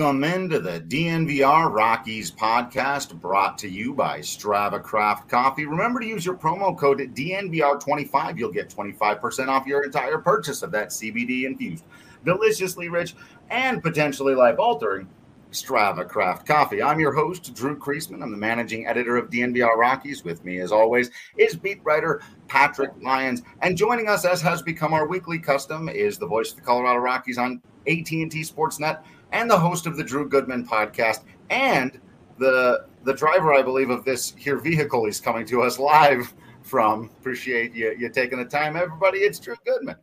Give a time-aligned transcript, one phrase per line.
[0.00, 5.66] Welcome into the DNVR Rockies podcast brought to you by Strava Craft Coffee.
[5.66, 8.38] Remember to use your promo code DNVR25.
[8.38, 11.84] You'll get 25% off your entire purchase of that CBD infused,
[12.24, 13.14] deliciously rich,
[13.50, 15.06] and potentially life altering
[15.52, 16.82] Strava Craft Coffee.
[16.82, 18.22] I'm your host, Drew Creasman.
[18.22, 20.24] I'm the managing editor of DNVR Rockies.
[20.24, 23.42] With me, as always, is beat writer Patrick Lyons.
[23.60, 27.00] And joining us, as has become our weekly custom, is the voice of the Colorado
[27.00, 29.02] Rockies on AT&T Sportsnet
[29.32, 31.20] and the host of the Drew Goodman podcast,
[31.50, 32.00] and
[32.38, 37.10] the the driver, I believe, of this here vehicle he's coming to us live from.
[37.20, 39.18] Appreciate you you taking the time, everybody.
[39.18, 39.96] It's Drew Goodman.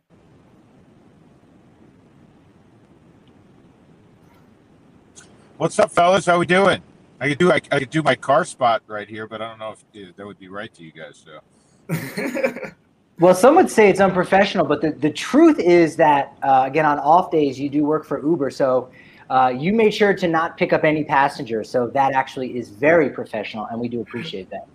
[5.56, 6.26] What's up, fellas?
[6.26, 6.80] How we doing?
[7.20, 9.58] I could do I, I could do my car spot right here, but I don't
[9.58, 11.24] know if that would be right to you guys.
[11.24, 12.72] So.
[13.20, 17.00] Well, some would say it's unprofessional, but the, the truth is that, uh, again, on
[17.00, 18.50] off days, you do work for Uber.
[18.50, 18.90] So
[19.30, 23.10] uh, you made sure to not pick up any passengers, so that actually is very
[23.10, 24.66] professional, and we do appreciate that.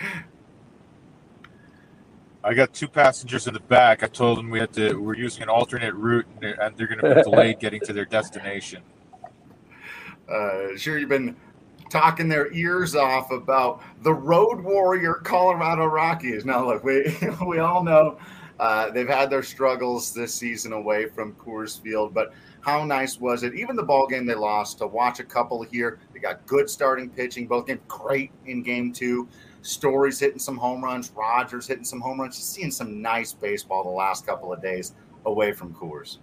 [2.42, 4.02] I got two passengers in the back.
[4.02, 4.94] I told them we had to.
[4.94, 8.82] We're using an alternate route, and they're, going to be delayed getting to their destination.
[10.26, 11.36] Uh, sure, you've been
[11.90, 16.46] talking their ears off about the road warrior Colorado Rockies.
[16.46, 17.14] Now, look, we
[17.46, 18.18] we all know
[18.58, 23.42] uh, they've had their struggles this season away from Coors Field, but how nice was
[23.42, 23.54] it?
[23.54, 25.98] Even the ball game they lost to watch a couple here.
[26.12, 29.28] They got good starting pitching, both games great in game two.
[29.62, 32.36] Story's hitting some home runs, Rodgers hitting some home runs.
[32.36, 34.94] Just seeing some nice baseball the last couple of days
[35.26, 36.18] away from Coors.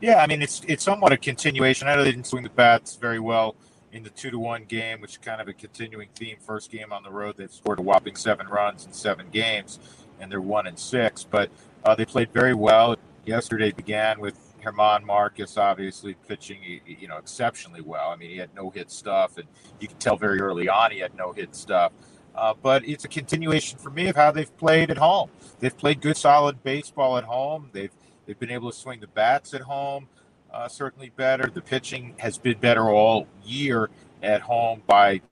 [0.00, 1.88] Yeah, I mean it's it's somewhat a continuation.
[1.88, 3.56] I know they didn't swing the bats very well
[3.92, 6.36] in the two to one game, which is kind of a continuing theme.
[6.40, 9.78] First game on the road, they've scored a whopping seven runs in seven games,
[10.20, 11.24] and they're one and six.
[11.24, 11.50] But
[11.84, 17.82] uh, they played very well yesterday began with German Marquez obviously pitching, you know, exceptionally
[17.82, 18.10] well.
[18.10, 19.46] I mean, he had no hit stuff, and
[19.78, 21.92] you can tell very early on he had no hit stuff.
[22.34, 25.30] Uh, but it's a continuation for me of how they've played at home.
[25.60, 27.70] They've played good, solid baseball at home.
[27.72, 27.92] They've
[28.26, 30.08] they've been able to swing the bats at home,
[30.52, 31.48] uh, certainly better.
[31.48, 33.88] The pitching has been better all year
[34.20, 35.22] at home by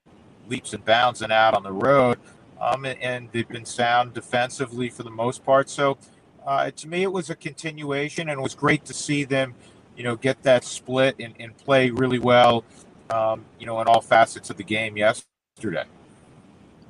[0.48, 2.18] leaps and bounds and out on the road.
[2.60, 5.68] Um, and, and they've been sound defensively for the most part.
[5.68, 5.98] So
[6.46, 9.54] uh, to me, it was a continuation, and it was great to see them,
[9.96, 12.64] you know, get that split and, and play really well,
[13.10, 15.84] um, you know, in all facets of the game yesterday.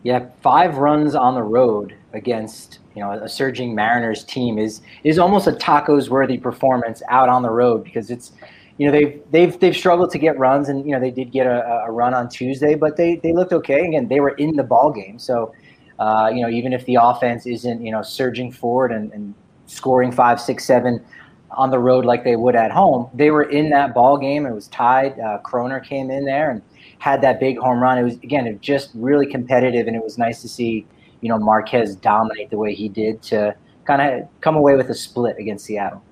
[0.02, 5.18] Yeah, five runs on the road against you know a surging Mariners team is is
[5.18, 8.32] almost a tacos worthy performance out on the road because it's
[8.78, 11.46] you know they've they've they've struggled to get runs and you know they did get
[11.46, 14.62] a, a run on Tuesday but they they looked okay again they were in the
[14.62, 15.52] ball game so
[15.98, 19.34] uh, you know even if the offense isn't you know surging forward and, and
[19.66, 21.04] scoring five, six, seven
[21.50, 23.08] on the road like they would at home.
[23.14, 24.46] They were in that ball game.
[24.46, 25.18] It was tied.
[25.18, 26.62] Uh, Kroner came in there and
[26.98, 27.98] had that big home run.
[27.98, 30.86] It was again, it was just really competitive, and it was nice to see
[31.20, 33.54] you know Marquez dominate the way he did to
[33.84, 36.02] kind of come away with a split against Seattle.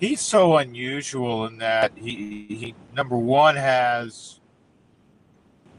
[0.00, 4.40] He's so unusual in that he he number one has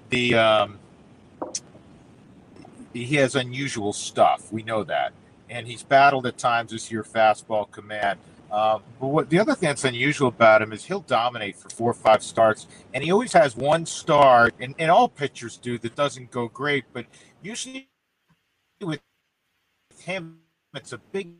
[0.09, 0.79] the um,
[2.93, 4.51] he has unusual stuff.
[4.51, 5.11] We know that
[5.53, 8.19] and he's battled at times this year fastball command.
[8.51, 11.91] Um, but what the other thing that's unusual about him is he'll dominate for four
[11.91, 15.95] or five starts, and he always has one start, and, and all pitchers do that
[15.95, 17.05] doesn't go great, but
[17.41, 17.89] usually
[18.81, 18.99] with
[19.99, 20.39] him,
[20.75, 21.31] it's a big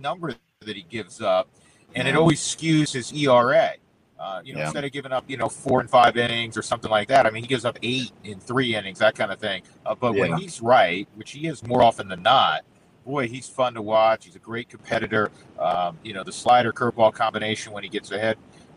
[0.00, 1.48] number that he gives up,
[1.94, 3.74] and it always skews his ERA.
[4.18, 4.64] Uh, you know, yeah.
[4.64, 7.30] instead of giving up, you know, four and five innings or something like that, I
[7.30, 9.62] mean, he gives up eight in three innings, that kind of thing.
[9.86, 10.22] Uh, but yeah.
[10.22, 12.64] when he's right, which he is more often than not,
[13.08, 14.26] boy, he's fun to watch.
[14.26, 15.30] He's a great competitor.
[15.58, 18.36] Um, you know, the slider curveball combination when he gets ahead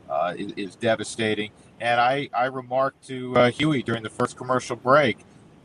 [0.10, 1.52] uh, is, is, devastating.
[1.82, 5.18] And I, I remarked to uh, Huey during the first commercial break,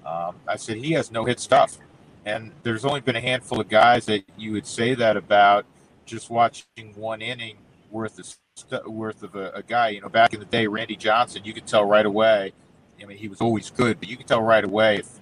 [0.04, 1.78] um, I said, he has no hit stuff.
[2.24, 5.64] And there's only been a handful of guys that you would say that about
[6.04, 7.58] just watching one inning
[7.92, 9.90] worth of st- worth of a, a, guy.
[9.90, 12.52] You know, back in the day, Randy Johnson, you could tell right away.
[13.00, 15.20] I mean, he was always good, but you could tell right away if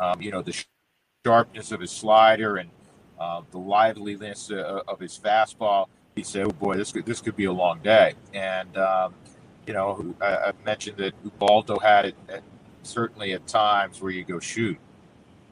[0.00, 0.64] um, you know the
[1.24, 2.70] sharpness of his slider and
[3.20, 5.86] uh, the liveliness uh, of his fastball.
[6.16, 9.14] He said, "Oh boy, this could this could be a long day." And um,
[9.66, 12.42] you know, I, I, mentioned that Ubaldo had it at,
[12.82, 14.78] certainly at times where you go shoot.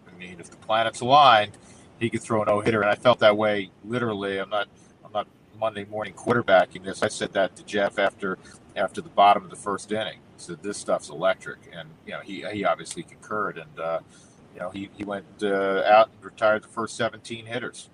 [0.08, 1.52] I mean, if the planets aligned,
[2.00, 4.38] he could throw a no hitter, and I felt that way literally.
[4.38, 4.68] I'm not
[5.04, 5.28] I'm not
[5.60, 7.02] Monday morning quarterbacking this.
[7.02, 8.38] I said that to Jeff after
[8.74, 10.20] after the bottom of the first inning.
[10.36, 13.78] He said this stuff's electric, and you know he he obviously concurred and.
[13.78, 14.00] Uh,
[14.58, 17.90] you know, he, he went uh, out and retired the first 17 hitters.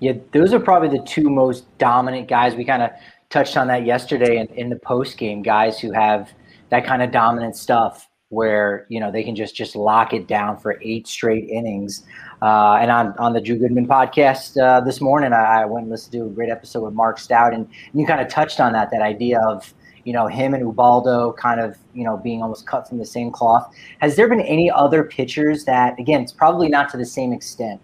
[0.00, 2.54] Yeah, those are probably the two most dominant guys.
[2.54, 2.90] We kind of
[3.28, 5.42] touched on that yesterday in, in the post game.
[5.42, 6.32] Guys who have
[6.70, 10.58] that kind of dominant stuff where you know they can just just lock it down
[10.58, 12.04] for eight straight innings.
[12.42, 15.90] Uh, and on on the Drew Goodman podcast uh, this morning, I, I, went and
[15.90, 18.72] listened to a great episode with Mark Stout, and, and you kind of touched on
[18.72, 19.72] that that idea of
[20.04, 23.30] you know him and Ubaldo kind of you know being almost cut from the same
[23.30, 23.72] cloth.
[24.00, 27.80] Has there been any other pitchers that again it's probably not to the same extent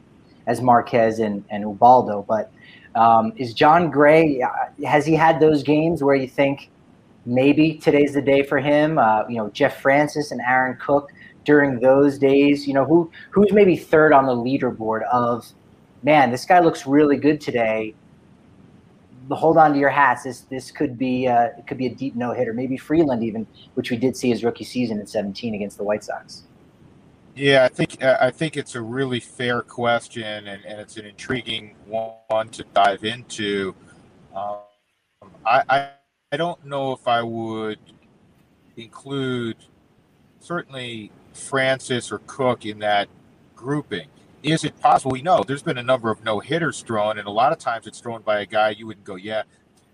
[0.46, 2.50] as Marquez and, and Ubaldo, but
[2.94, 4.48] um, is Jon Gray uh,
[4.86, 6.70] has he had those games where you think
[7.24, 8.98] maybe today's the day for him.
[8.98, 11.10] Uh, you know, Jeff Francis and Aaron Cook
[11.44, 12.66] during those days.
[12.66, 15.46] You know, who who's maybe third on the leaderboard of,
[16.02, 17.94] man, this guy looks really good today.
[19.30, 20.24] Hold on to your hats.
[20.24, 22.52] This this could be uh, it could be a deep no hitter.
[22.52, 26.02] Maybe Freeland even, which we did see his rookie season in 17 against the White
[26.02, 26.44] Sox.
[27.36, 31.76] Yeah, I think I think it's a really fair question, and, and it's an intriguing
[31.86, 33.74] one to dive into.
[34.34, 34.58] Um,
[35.46, 35.88] I, I
[36.32, 37.78] I don't know if I would
[38.76, 39.56] include
[40.40, 43.08] certainly Francis or Cook in that
[43.56, 44.08] grouping.
[44.42, 45.12] Is it possible?
[45.12, 47.86] We know there's been a number of no hitters thrown, and a lot of times
[47.86, 49.42] it's thrown by a guy you wouldn't go, yeah,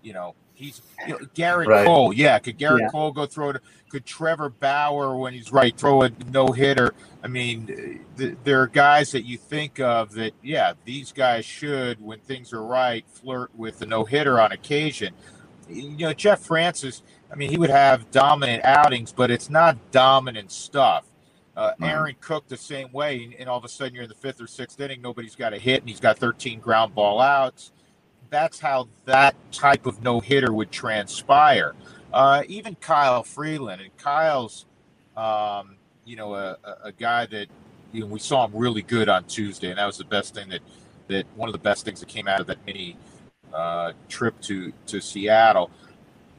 [0.01, 1.85] you know, he's you know, Gerrit right.
[1.85, 2.13] Cole.
[2.13, 2.89] Yeah, could Gerrit yeah.
[2.89, 3.61] Cole go throw it?
[3.89, 6.93] Could Trevor Bauer, when he's right, throw a no hitter?
[7.23, 12.01] I mean, th- there are guys that you think of that, yeah, these guys should,
[12.01, 15.13] when things are right, flirt with the no hitter on occasion
[15.69, 20.51] you know, Jeff Francis, I mean, he would have dominant outings, but it's not dominant
[20.51, 21.05] stuff.
[21.57, 24.15] Uh, Aaron Cook the same way, and, and, all of a sudden you're in the
[24.15, 27.71] fifth or sixth inning, nobody's got a hit, and he's got 13 ground ball outs.
[28.29, 31.73] That's how that type of no hitter would transpire.
[32.13, 34.67] Uh, even Kyle Freeland, and Kyle's,
[35.15, 37.47] um, you know, a, a, guy that
[37.91, 40.49] you know, we saw him really good on Tuesday, and that was the best thing
[40.49, 40.61] that
[41.07, 42.95] that one of the best things that came out of that mini
[43.51, 45.71] uh, trip to to Seattle.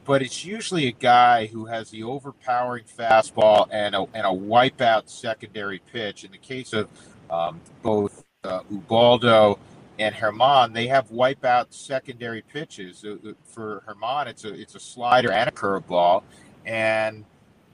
[0.09, 5.07] But it's usually a guy who has the overpowering fastball and a, and a wipeout
[5.07, 6.23] secondary pitch.
[6.23, 6.89] In the case of
[7.29, 9.59] um, both uh, Ubaldo
[9.99, 13.05] and Germán, they have wipeout secondary pitches.
[13.05, 16.23] Uh, for Germán, it's a it's a slider and a curveball,
[16.65, 17.23] and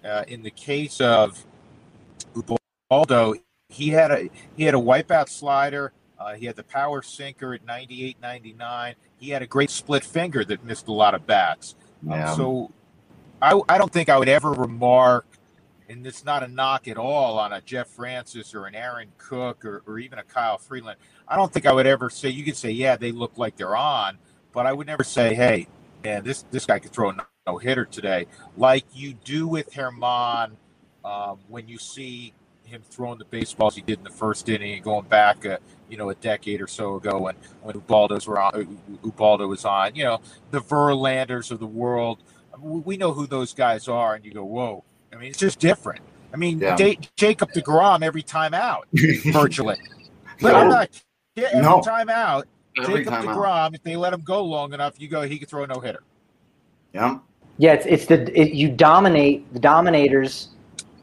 [0.04, 1.42] uh, in the case of
[2.36, 3.36] Ubaldo,
[3.70, 5.94] he had a he had a wipeout slider.
[6.20, 10.44] Uh, he had the power sinker at 98, 99 he had a great split finger
[10.46, 11.76] that missed a lot of bats.
[12.06, 12.32] Um, yeah.
[12.32, 12.72] Um, so
[13.42, 15.26] I, I don't think I would ever remark,
[15.90, 19.66] and it's not a knock at all on a Jeff Francis or an Aaron Cook
[19.66, 20.98] or, or even a Kyle Freeland.
[21.28, 23.76] I don't think I would ever say, you could say, yeah, they look like they're
[23.76, 24.18] on,
[24.54, 25.68] but I would never say, hey,
[26.04, 27.18] man, this, this guy could throw a
[27.48, 28.26] no hitter today,
[28.58, 30.52] like you do with Germán
[31.04, 34.84] um, when you see him throwing the baseballs he did in the first inning and
[34.84, 35.58] going back, uh,
[35.90, 39.66] you know, a decade or so ago when when Ubaldo's were on, uh, Ubaldo was
[39.66, 40.20] on, you know,
[40.52, 42.20] the Verlanders of the world.
[42.60, 44.84] We know who those guys are, and you go, whoa.
[45.12, 46.02] I mean, it's just different.
[46.34, 46.76] I mean, yeah.
[46.76, 49.78] D- Jacob Degrom every time out, virtually.
[50.42, 50.60] but no.
[50.60, 51.04] I'm not
[51.36, 51.82] yeah, every no.
[51.82, 52.48] time out.
[52.78, 53.76] Every Jacob time Degrom, out.
[53.76, 56.04] if they let him go long enough, you go, he could throw a no hitter.
[56.94, 57.20] Yeah.
[57.58, 60.50] Yeah, it's, it's the it, you dominate the dominators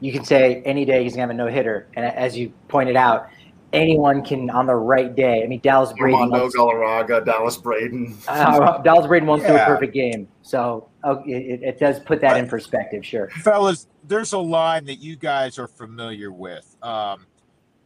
[0.03, 2.97] you can say any day he's gonna have a no hitter, and as you pointed
[2.97, 3.29] out,
[3.73, 5.43] anyone can on the right day.
[5.43, 6.21] I mean, Dallas Braden.
[6.21, 8.17] Armando Galarraga, Dallas Braden.
[8.29, 9.49] uh, Dallas Braden won't yeah.
[9.49, 13.05] do a perfect game, so oh, it, it, does put that but, in perspective.
[13.05, 13.87] Sure, fellas.
[14.05, 16.76] There's a line that you guys are familiar with.
[16.83, 17.26] Um,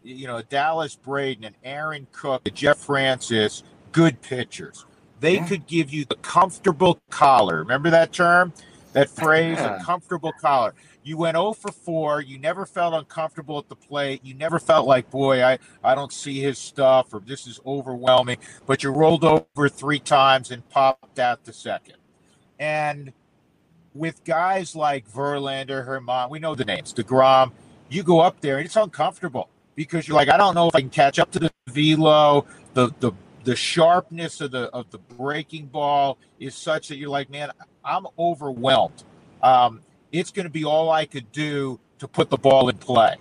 [0.02, 3.62] you know, Dallas Braden and Aaron Cook, Jeff Francis,
[3.92, 4.86] good pitchers.
[5.20, 5.46] They yeah.
[5.46, 7.58] could give you the comfortable collar.
[7.58, 8.52] Remember that term?
[8.92, 9.76] That phrase, yeah.
[9.76, 10.74] a comfortable collar
[11.06, 12.20] you went 0 for 4.
[12.20, 14.22] You never felt uncomfortable at the plate.
[14.24, 18.38] You never felt like, boy, I, I don't see his stuff or this is overwhelming.
[18.66, 21.98] But you rolled over three times and popped out the second.
[22.58, 23.12] And
[23.94, 27.52] with guys like Verlander, Germán, we know the names, DeGrom,
[27.88, 30.80] you go up there and it's uncomfortable because you're like, I don't know if I
[30.80, 32.46] can catch up to the velo.
[32.74, 33.12] The, the,
[33.44, 37.52] the sharpness of the of the breaking ball is such that you're like, man,
[37.84, 39.04] I'm overwhelmed.
[39.40, 39.82] Um,
[40.12, 43.16] it's going to be all I could do to put the ball in play.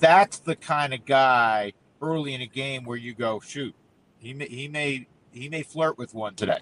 [0.00, 1.72] That's the kind of guy
[2.02, 3.74] early in a game where you go, shoot,
[4.18, 6.58] he may, he may he may flirt with one today.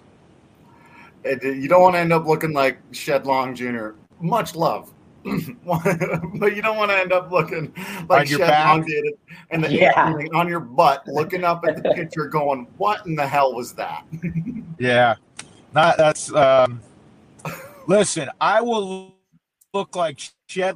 [1.23, 3.91] You don't want to end up looking like Shed Long Jr.
[4.19, 4.91] Much love,
[5.23, 7.73] but you don't want to end up looking
[8.09, 9.13] like Shed Long did
[9.51, 10.13] and the yeah.
[10.33, 14.05] on your butt, looking up at the picture, going, "What in the hell was that?"
[14.79, 15.15] yeah,
[15.73, 16.33] not that's.
[16.33, 16.81] Um,
[17.87, 19.12] listen, I will
[19.73, 20.75] look like Shed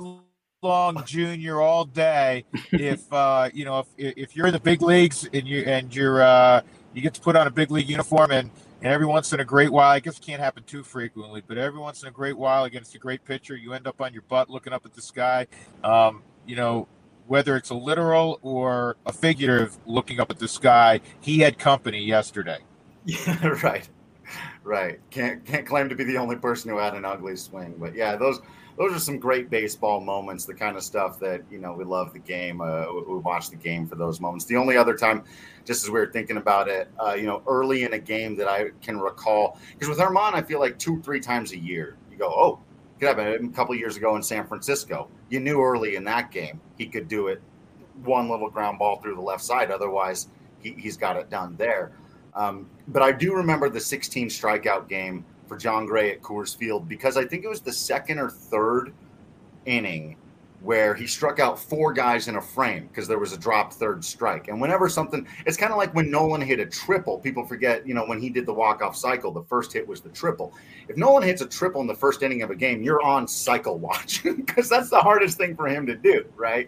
[0.64, 1.62] Long Jr.
[1.62, 5.62] all day if uh, you know if if you're in the big leagues and you
[5.62, 6.62] and you're uh,
[6.94, 8.50] you get to put on a big league uniform and
[8.82, 11.58] And every once in a great while, I guess it can't happen too frequently, but
[11.58, 14.22] every once in a great while against a great pitcher, you end up on your
[14.24, 15.48] butt looking up at the sky.
[15.84, 16.88] Um, you know,
[17.26, 22.04] whether it's a literal or a figurative looking up at the sky, he had company
[22.04, 22.60] yesterday.
[23.04, 23.90] Yeah, right.
[24.64, 25.00] Right.
[25.10, 28.16] Can't can't claim to be the only person who had an ugly swing, but yeah,
[28.16, 28.42] those
[28.78, 30.46] those are some great baseball moments.
[30.46, 32.62] The kind of stuff that you know we love the game.
[32.62, 34.46] Uh, we watch the game for those moments.
[34.46, 35.24] The only other time,
[35.66, 38.48] just as we were thinking about it, uh, you know, early in a game that
[38.48, 42.18] I can recall, because with Germán, I feel like two three times a year, you
[42.18, 42.60] go, oh,
[43.00, 43.46] could happen.
[43.46, 47.08] A couple years ago in San Francisco, you knew early in that game he could
[47.08, 47.42] do it.
[48.04, 49.72] One little ground ball through the left side.
[49.72, 50.28] Otherwise,
[50.60, 51.92] he, he's got it done there.
[52.36, 56.88] Um, but I do remember the 16 strikeout game for Jon Gray at Coors Field
[56.88, 58.94] because I think it was the second or third
[59.66, 60.18] inning
[60.62, 64.04] where he struck out four guys in a frame because there was a dropped third
[64.04, 64.48] strike.
[64.48, 67.20] And whenever something, it's kind of like when Nolan hit a triple.
[67.20, 70.02] People forget, you know, when he did the walk off cycle, the first hit was
[70.02, 70.54] the triple.
[70.88, 73.78] If Nolan hits a triple in the first inning of a game, you're on cycle
[73.78, 76.68] watch because that's the hardest thing for him to do, right?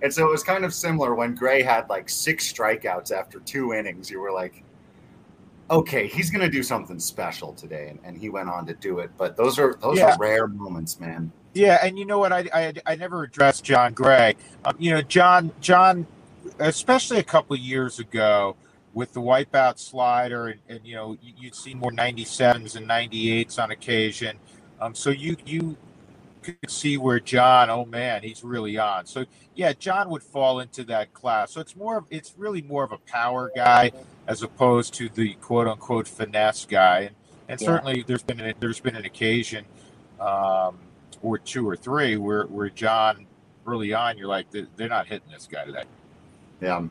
[0.00, 3.74] And so it was kind of similar when Gray had like six strikeouts after two
[3.74, 4.10] innings.
[4.10, 4.64] You were like,
[5.70, 8.98] okay, he's going to do something special today, and, and, he went on to do
[9.00, 9.10] it.
[9.16, 10.14] But those are those yeah.
[10.14, 11.32] are rare moments, man.
[11.54, 12.32] Yeah, and you know what?
[12.32, 14.36] I I, I never addressed Jon Gray.
[14.64, 16.06] Um, you know, Jon Jon,
[16.58, 18.56] especially a couple years ago
[18.94, 23.70] with the wipeout slider, and, and you know you'd see more 97s and 98s on
[23.70, 24.38] occasion.
[24.80, 25.76] Um, so you you
[26.54, 29.06] could see where Jon, oh man, he's really on.
[29.06, 29.24] So
[29.54, 31.52] yeah, Jon would fall into that class.
[31.52, 33.92] So it's more, of it's really more of a power guy
[34.26, 37.00] as opposed to the quote unquote finesse guy.
[37.00, 37.14] And,
[37.48, 37.66] and yeah.
[37.66, 39.64] certainly there's been an, there's been an occasion
[40.20, 40.78] um,
[41.22, 43.26] or two or three where where Jon
[43.66, 45.84] early on, you're like they're not hitting this guy today.
[46.60, 46.84] Yeah.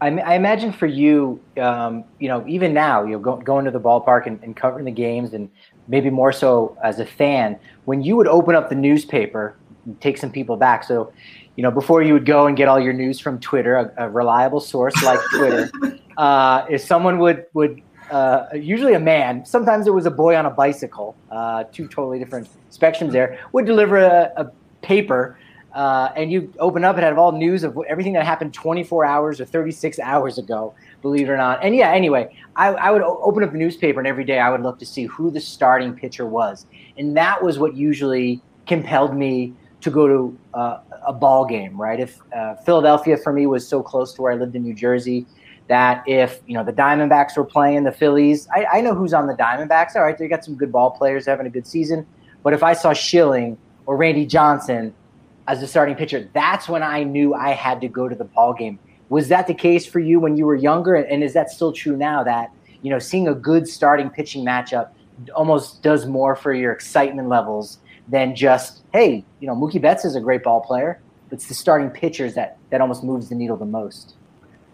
[0.00, 3.70] I, I imagine for you, um, you know, even now, you know, go, going to
[3.70, 5.48] the ballpark and, and covering the games and
[5.88, 9.56] maybe more so as a fan, when you would open up the newspaper,
[10.00, 10.84] take some people back.
[10.84, 11.12] So,
[11.56, 14.10] you know, before you would go and get all your news from Twitter, a, a
[14.10, 15.70] reliable source like Twitter,
[16.16, 20.46] uh, if someone would would uh, usually a man, sometimes it was a boy on
[20.46, 24.50] a bicycle, uh, two totally different spectrums there, would deliver a, a
[24.82, 25.38] paper.
[25.76, 29.42] Uh, and you open up and have all news of everything that happened 24 hours
[29.42, 31.62] or 36 hours ago believe it or not.
[31.62, 34.62] And yeah, anyway, I, I would open up the newspaper and every day I would
[34.62, 36.64] look to see who the starting pitcher was,
[36.96, 39.52] and that was what usually compelled me
[39.82, 41.78] to go to uh, a ball game.
[41.78, 42.00] Right?
[42.00, 45.26] If uh, Philadelphia for me was so close to where I lived in New Jersey
[45.68, 49.26] that if you know the Diamondbacks were playing the Phillies, I, I know who's on
[49.26, 49.94] the Diamondbacks.
[49.94, 52.06] All right, they got some good ball players having a good season.
[52.42, 54.94] But if I saw Schilling or Randy Johnson
[55.48, 58.52] as the starting pitcher, that's when I knew I had to go to the ball
[58.52, 60.94] game was that the case for you when you were younger?
[60.94, 62.50] And is that still true now that,
[62.82, 64.90] you know, seeing a good starting pitching matchup
[65.34, 70.16] almost does more for your excitement levels than just, hey, you know, Mookie Betts is
[70.16, 71.00] a great ball player.
[71.30, 74.14] It's the starting pitchers that, that almost moves the needle the most.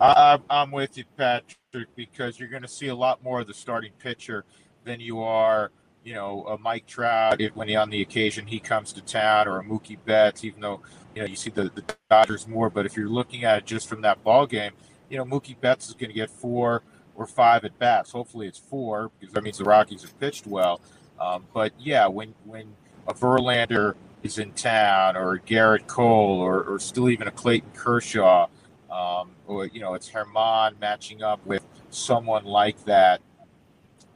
[0.00, 3.93] I'm with you, Patrick, because you're going to see a lot more of the starting
[3.99, 4.45] pitcher
[4.85, 5.71] than you are–
[6.05, 9.59] you know, a Mike Trout when he on the occasion he comes to town, or
[9.59, 10.81] a Mookie Betts, even though
[11.15, 12.71] you know you see the, the Dodgers more.
[12.71, 14.73] But if you're looking at it just from that ball game,
[15.09, 16.83] you know, Mookie Betts is going to get four
[17.15, 18.11] or five at bats.
[18.11, 20.81] Hopefully, it's four because that means the Rockies have pitched well.
[21.21, 22.75] Um, but yeah, when when
[23.07, 28.49] a Verlander is in town, or Gerrit Cole, or, or still even a Clayton Kershaw,
[28.91, 33.21] um, or you know, it's Germán matching up with someone like that.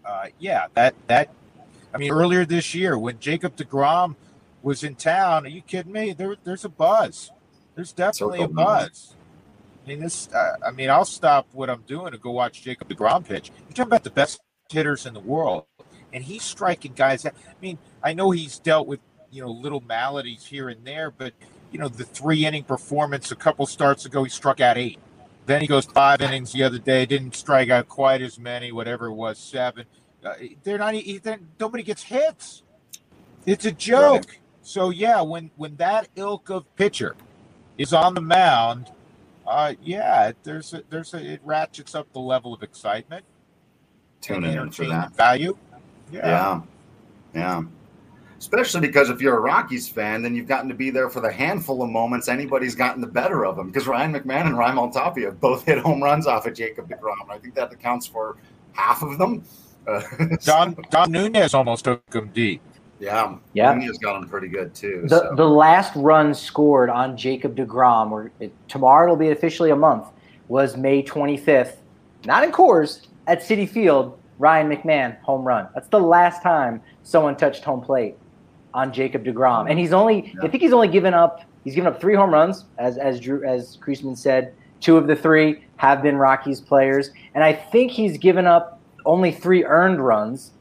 [0.05, 1.31] Uh, yeah, that that
[1.95, 4.17] I mean, earlier this year when Jacob DeGrom
[4.63, 6.13] was in town, are you kidding me?
[6.13, 7.31] There, there's a buzz.
[7.75, 9.15] There's definitely a buzz.
[9.85, 10.29] I mean, this.
[10.33, 13.51] Uh, I mean, I'll stop what I'm doing to go watch Jacob DeGrom pitch.
[13.69, 14.41] You're talking about the best
[14.71, 15.65] hitters in the world,
[16.13, 17.23] and he's striking guys.
[17.23, 19.01] That, I mean, I know he's dealt with
[19.31, 21.35] you know little maladies here and there, but
[21.71, 24.99] you know the three inning performance a couple starts ago, he struck out eight.
[25.47, 29.07] Then he goes five innings the other day, didn't strike out quite as many, whatever
[29.07, 29.87] it was, seven.
[30.27, 30.95] Uh, they're not.
[31.23, 32.63] They're, nobody gets hits.
[33.45, 34.27] It's a joke.
[34.29, 34.39] Right.
[34.63, 37.15] So yeah, when when that ilk of pitcher
[37.79, 38.91] is on the mound,
[39.47, 43.25] uh, yeah, there's a, there's a, it ratchets up the level of excitement.
[44.21, 45.57] Tune in for that value.
[46.11, 46.27] Yeah.
[46.27, 46.61] yeah,
[47.35, 47.63] yeah.
[48.39, 51.33] Especially because if you're a Rockies fan, then you've gotten to be there for the
[51.33, 53.69] handful of moments anybody's gotten the better of them.
[53.69, 57.31] Because Ryan McMahon and Raimel Tapia both hit home runs off of Jacob DeGrom.
[57.31, 58.37] I think that accounts for
[58.73, 59.45] half of them.
[59.87, 60.03] Uh,
[60.43, 62.61] Dom Dom Nunez almost took him deep.
[62.99, 63.75] Yeah, yeah.
[63.75, 65.03] Nunez got him pretty good too.
[65.09, 65.35] The so.
[65.37, 70.07] the last run scored on Jacob Degrom, or it, tomorrow it'll be officially a month,
[70.49, 71.77] was May 25th.
[72.25, 75.69] Not in Coors at Citi Field Ryan McMahon, home run.
[75.75, 78.17] That's the last time someone touched home plate
[78.75, 79.71] on Jacob DeGrom.
[79.71, 80.43] And he's only, yeah.
[80.43, 83.43] I think he's only given up, he's given up three home runs, as as Drew,
[83.45, 84.55] as Creasman said.
[84.81, 88.76] Two of the three have been Rockies players, and I think he's given up
[89.07, 90.53] only three earned runs.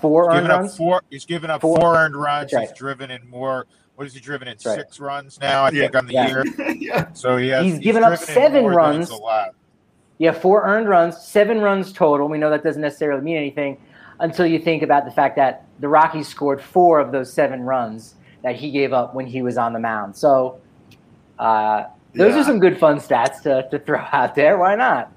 [0.00, 0.76] Four he's earned runs.
[0.76, 1.02] Four.
[1.10, 2.52] He's given up four, four earned runs.
[2.52, 2.68] Right.
[2.68, 3.66] He's driven in more.
[3.94, 4.56] What has he driven in?
[4.64, 4.76] Right.
[4.76, 5.82] Six runs now, I yeah.
[5.82, 6.26] think, on the yeah.
[6.28, 6.44] year.
[6.74, 7.12] yeah.
[7.12, 9.12] So he has, he's, he's given up seven runs.
[10.18, 12.28] Yeah, four earned runs, seven runs total.
[12.28, 13.78] We know that doesn't necessarily mean anything
[14.18, 18.16] until you think about the fact that the Rockies scored four of those seven runs
[18.42, 20.16] that he gave up when he was on the mound.
[20.16, 20.60] So
[21.38, 21.84] uh,
[22.14, 22.40] those yeah.
[22.40, 24.58] are some good fun stats to, to throw out there.
[24.58, 25.12] Why not?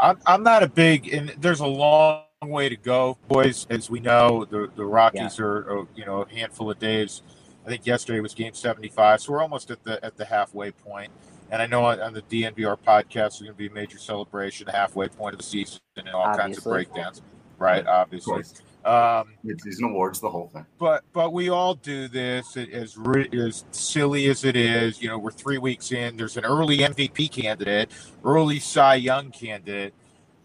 [0.00, 3.66] I'm, I'm not a big, and there's a long way to go, boys.
[3.70, 5.44] As we know, the, the Rockies yeah.
[5.44, 7.22] are, are, you know, a handful of days.
[7.66, 11.10] I think yesterday was game 75, so we're almost at the at the halfway point.
[11.50, 14.66] And I know on, on the DNVR podcast, there's going to be a major celebration,
[14.66, 16.42] the halfway point of the season, and all Obviously.
[16.42, 17.22] kinds of breakdowns
[17.58, 17.86] right?
[17.86, 18.44] Obviously,
[18.88, 20.64] um, it's an awards, the whole thing.
[20.78, 25.02] But but we all do this as as silly as it is.
[25.02, 26.16] You know, we're three weeks in.
[26.16, 27.90] There's an early MVP candidate,
[28.24, 29.92] early Cy Young candidate.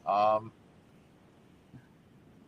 [0.05, 0.51] Um,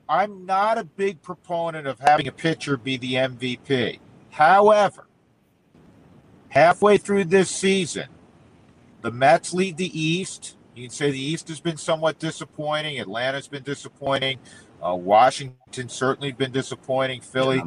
[0.09, 3.99] I'm not a big proponent of having a pitcher be the MVP.
[4.31, 5.07] However,
[6.49, 8.09] halfway through this season,
[9.01, 10.57] the Mets lead the East.
[10.75, 12.99] You can say the East has been somewhat disappointing.
[12.99, 14.39] Atlanta's been disappointing.
[14.85, 17.21] Uh, Washington certainly been disappointing.
[17.21, 17.63] Philly,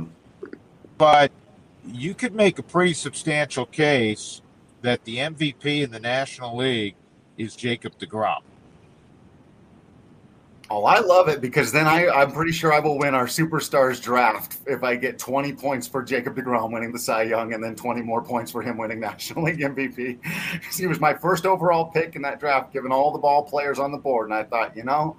[0.97, 1.33] but
[1.85, 4.41] you could make a pretty substantial case
[4.83, 6.95] that the MVP in the National League
[7.37, 8.43] is Jacob DeGrom.
[10.71, 14.03] Oh, I love it because then I, I'm pretty sure I will win our superstars
[14.03, 17.75] draft if I get 20 points for Jacob DeGrom winning the Cy Young and then
[17.75, 20.19] 20 more points for him winning National League MVP.
[20.77, 23.91] he was my first overall pick in that draft, given all the ball players on
[23.91, 24.29] the board.
[24.29, 25.17] And I thought, you know,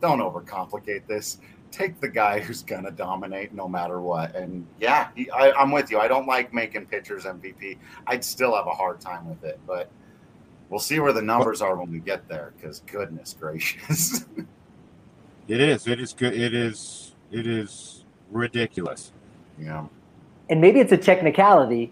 [0.00, 1.38] don't overcomplicate this.
[1.70, 4.34] Take the guy who's going to dominate no matter what.
[4.34, 5.98] And yeah, he, I, I'm with you.
[5.98, 7.78] I don't like making pitchers MVP.
[8.06, 9.90] I'd still have a hard time with it, but
[10.70, 14.24] we'll see where the numbers are when we get there because goodness gracious.
[15.48, 15.86] It is.
[15.86, 16.34] It is good.
[16.34, 17.14] It is.
[17.32, 19.12] It is ridiculous.
[19.58, 19.86] Yeah.
[20.50, 21.90] And maybe it's a technicality.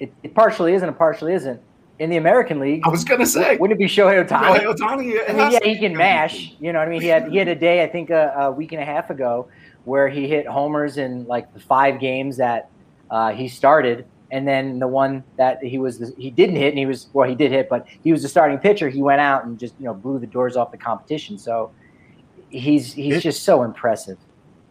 [0.00, 1.60] It, it partially is and it partially isn't.
[2.02, 4.58] In the American League, I was gonna say, wouldn't it be Shohei Ohtani?
[4.58, 5.30] Shohei Ohtani.
[5.30, 6.52] I mean, yeah, he can mash.
[6.58, 7.00] You know what I mean?
[7.00, 9.46] He had he had a day, I think, a, a week and a half ago,
[9.84, 12.70] where he hit homers in like the five games that
[13.08, 16.78] uh, he started, and then the one that he was the, he didn't hit, and
[16.78, 18.88] he was well, he did hit, but he was the starting pitcher.
[18.88, 21.38] He went out and just you know blew the doors off the competition.
[21.38, 21.70] So
[22.50, 24.18] he's he's it, just so impressive.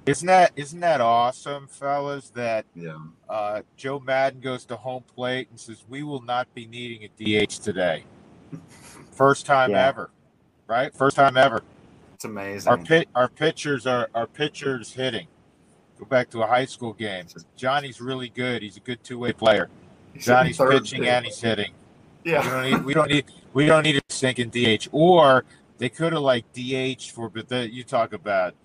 [0.05, 2.29] Isn't that isn't that awesome, fellas?
[2.29, 2.97] That yeah.
[3.29, 7.45] uh, Joe Maddon goes to home plate and says, "We will not be needing a
[7.45, 8.05] DH today."
[9.11, 9.87] First time yeah.
[9.87, 10.09] ever,
[10.67, 10.93] right?
[10.93, 11.61] First time ever.
[12.15, 12.69] It's amazing.
[12.69, 15.27] Our pit, our pitchers are our pitchers hitting.
[15.99, 17.25] Go back to a high school game.
[17.55, 18.63] Johnny's really good.
[18.63, 19.69] He's a good two way player.
[20.13, 21.73] He's Johnny's pitching and he's hitting.
[22.23, 22.41] Yeah.
[22.41, 24.87] We don't need we don't need we don't need a sinking DH.
[24.91, 25.45] Or
[25.77, 28.55] they could have like DH for, but the, you talk about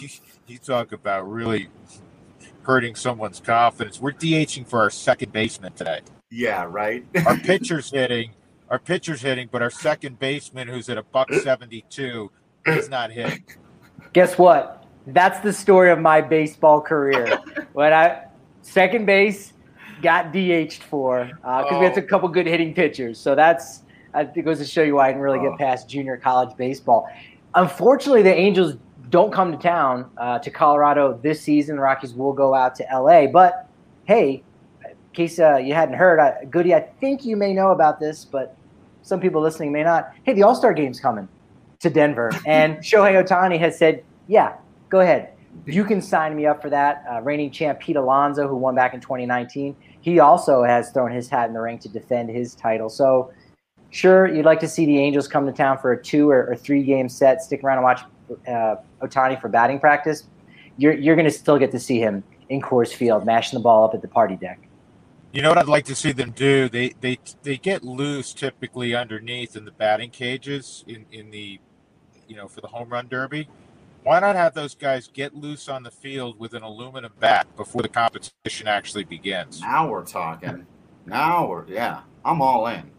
[0.00, 0.08] you,
[0.46, 1.68] you talk about really
[2.62, 4.00] hurting someone's confidence.
[4.00, 6.00] We're DHing for our second baseman today.
[6.30, 7.04] Yeah, right.
[7.26, 8.32] our pitcher's hitting,
[8.68, 12.30] our pitcher's hitting, but our second baseman, who's at a buck seventy-two,
[12.66, 13.44] is not hitting.
[14.12, 14.84] Guess what?
[15.06, 17.38] That's the story of my baseball career.
[17.72, 18.24] when I
[18.60, 19.54] second base
[20.02, 21.78] got DH'd for because uh, oh.
[21.78, 23.18] we had a couple good hitting pitchers.
[23.18, 23.82] So that's
[24.14, 25.56] it goes to show you why I didn't really get oh.
[25.56, 27.08] past junior college baseball.
[27.54, 28.76] Unfortunately, the Angels
[29.10, 31.76] don't come to town uh, to Colorado this season.
[31.76, 33.26] The Rockies will go out to LA.
[33.26, 33.68] But
[34.04, 34.42] hey,
[34.84, 38.24] in case uh, you hadn't heard, uh, Goody, I think you may know about this,
[38.24, 38.56] but
[39.02, 40.12] some people listening may not.
[40.24, 41.28] Hey, the All Star game's coming
[41.80, 44.54] to Denver, and Shohei Ohtani has said, "Yeah,
[44.88, 45.30] go ahead,
[45.66, 48.94] you can sign me up for that." Uh, reigning champ Pete Alonso, who won back
[48.94, 52.88] in 2019, he also has thrown his hat in the ring to defend his title.
[52.88, 53.32] So
[53.90, 56.56] sure, you'd like to see the Angels come to town for a two or, or
[56.56, 58.02] three game set, stick around and watch
[58.46, 60.24] uh, Ohtani for batting practice.
[60.76, 63.84] You're, you're going to still get to see him in Coors Field, mashing the ball
[63.84, 64.60] up at the party deck.
[65.32, 66.70] You know what I'd like to see them do?
[66.70, 71.60] They they they get loose typically underneath in the batting cages in, in the
[72.26, 73.46] you know for the home run derby.
[74.04, 77.82] Why not have those guys get loose on the field with an aluminum bat before
[77.82, 79.60] the competition actually begins?
[79.60, 80.66] Now we're talking.
[81.04, 82.90] Now we're yeah, I'm all in.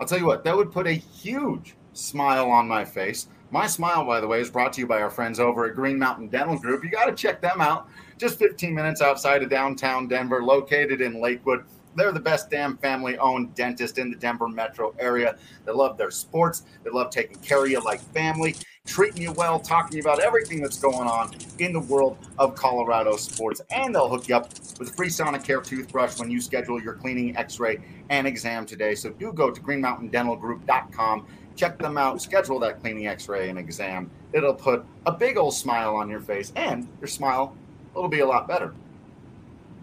[0.00, 3.28] I'll tell you what, that would put a huge smile on my face.
[3.56, 5.98] My smile, by the way, is brought to you by our friends over at Green
[5.98, 6.84] Mountain Dental Group.
[6.84, 7.88] You got to check them out.
[8.18, 11.64] Just 15 minutes outside of downtown Denver, located in Lakewood.
[11.94, 15.38] They're the best damn family owned dentist in the Denver metro area.
[15.64, 16.64] They love their sports.
[16.84, 18.56] They love taking care of you like family.
[18.86, 23.62] treating you well, talking about everything that's going on in the world of Colorado sports.
[23.70, 27.34] And they'll hook you up with a free Sonicare toothbrush when you schedule your cleaning,
[27.38, 27.78] x ray,
[28.10, 28.94] and exam today.
[28.94, 31.26] So do go to greenmountaindentalgroup.com.
[31.56, 34.10] Check them out, schedule that cleaning, x ray, and exam.
[34.32, 37.56] It'll put a big old smile on your face, and your smile
[37.94, 38.74] will be a lot better.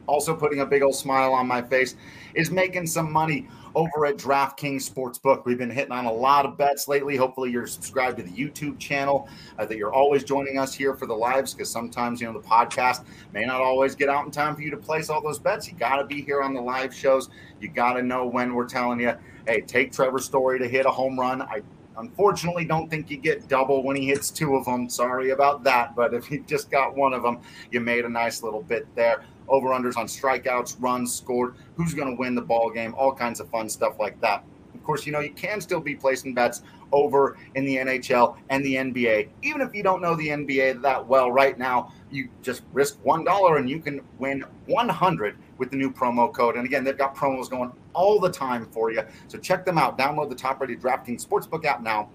[0.06, 1.96] Also, putting a big old smile on my face
[2.36, 5.46] is making some money over at DraftKings Sportsbook.
[5.46, 7.16] We've been hitting on a lot of bets lately.
[7.16, 11.06] Hopefully, you're subscribed to the YouTube channel, uh, that you're always joining us here for
[11.06, 14.56] the lives because sometimes, you know, the podcast may not always get out in time
[14.56, 15.68] for you to place all those bets.
[15.68, 17.30] You got to be here on the live shows.
[17.60, 19.14] You got to know when we're telling you,
[19.48, 21.42] hey, take Trevor Story to hit a home run.
[21.42, 21.62] I
[21.98, 24.90] unfortunately don't think you get double when he hits two of them.
[24.90, 25.96] Sorry about that.
[25.96, 27.40] But if you just got one of them,
[27.72, 32.10] you made a nice little bit there over unders on strikeouts, runs scored, who's going
[32.10, 34.44] to win the ball game, all kinds of fun stuff like that.
[34.74, 38.64] Of course, you know, you can still be placing bets over in the NHL and
[38.66, 39.30] the NBA.
[39.42, 43.58] Even if you don't know the NBA that well right now, you just risk $1
[43.58, 46.56] and you can win 100 with the new promo code.
[46.56, 49.04] And again, they've got promos going all the time for you.
[49.28, 49.98] So check them out.
[49.98, 52.10] Download the top rated DraftKings Sportsbook app now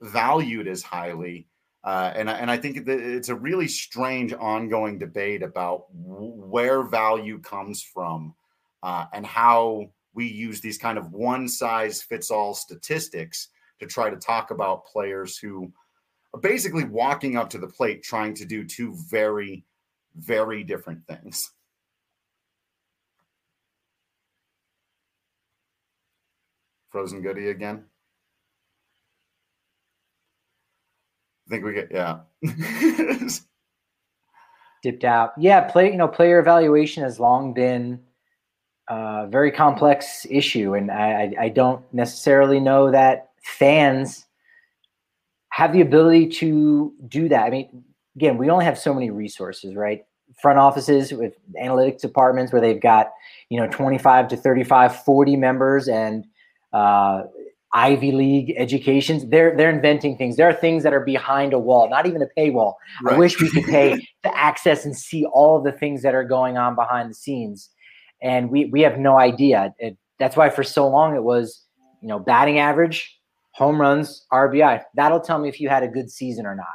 [0.00, 1.46] valued as highly
[1.84, 7.82] uh, and, and I think it's a really strange ongoing debate about where value comes
[7.82, 8.34] from
[8.82, 13.48] uh, and how we use these kind of one size fits all statistics
[13.80, 15.70] to try to talk about players who
[16.40, 19.64] basically walking up to the plate trying to do two very,
[20.16, 21.52] very different things.
[26.90, 27.84] Frozen Goody again.
[31.46, 32.20] I think we get yeah.
[34.82, 35.32] Dipped out.
[35.38, 35.90] Yeah, play.
[35.90, 38.00] You know, player evaluation has long been
[38.88, 44.26] a very complex issue, and I, I don't necessarily know that fans
[45.54, 47.44] have the ability to do that.
[47.44, 47.84] I mean,
[48.16, 50.04] again, we only have so many resources, right?
[50.42, 53.12] Front offices with analytics departments where they've got
[53.50, 56.26] you know 25 to 35, 40 members, and
[56.72, 57.22] uh,
[57.72, 59.28] Ivy League educations.
[59.28, 60.36] They're they're inventing things.
[60.36, 62.74] There are things that are behind a wall, not even a paywall.
[63.04, 63.14] Right.
[63.14, 66.58] I wish we could pay to access and see all the things that are going
[66.58, 67.70] on behind the scenes,
[68.20, 69.72] and we we have no idea.
[69.78, 71.62] It, that's why for so long it was,
[72.02, 73.16] you know, batting average,
[73.54, 74.82] home runs, RBI.
[74.94, 76.66] That'll tell me if you had a good season or not.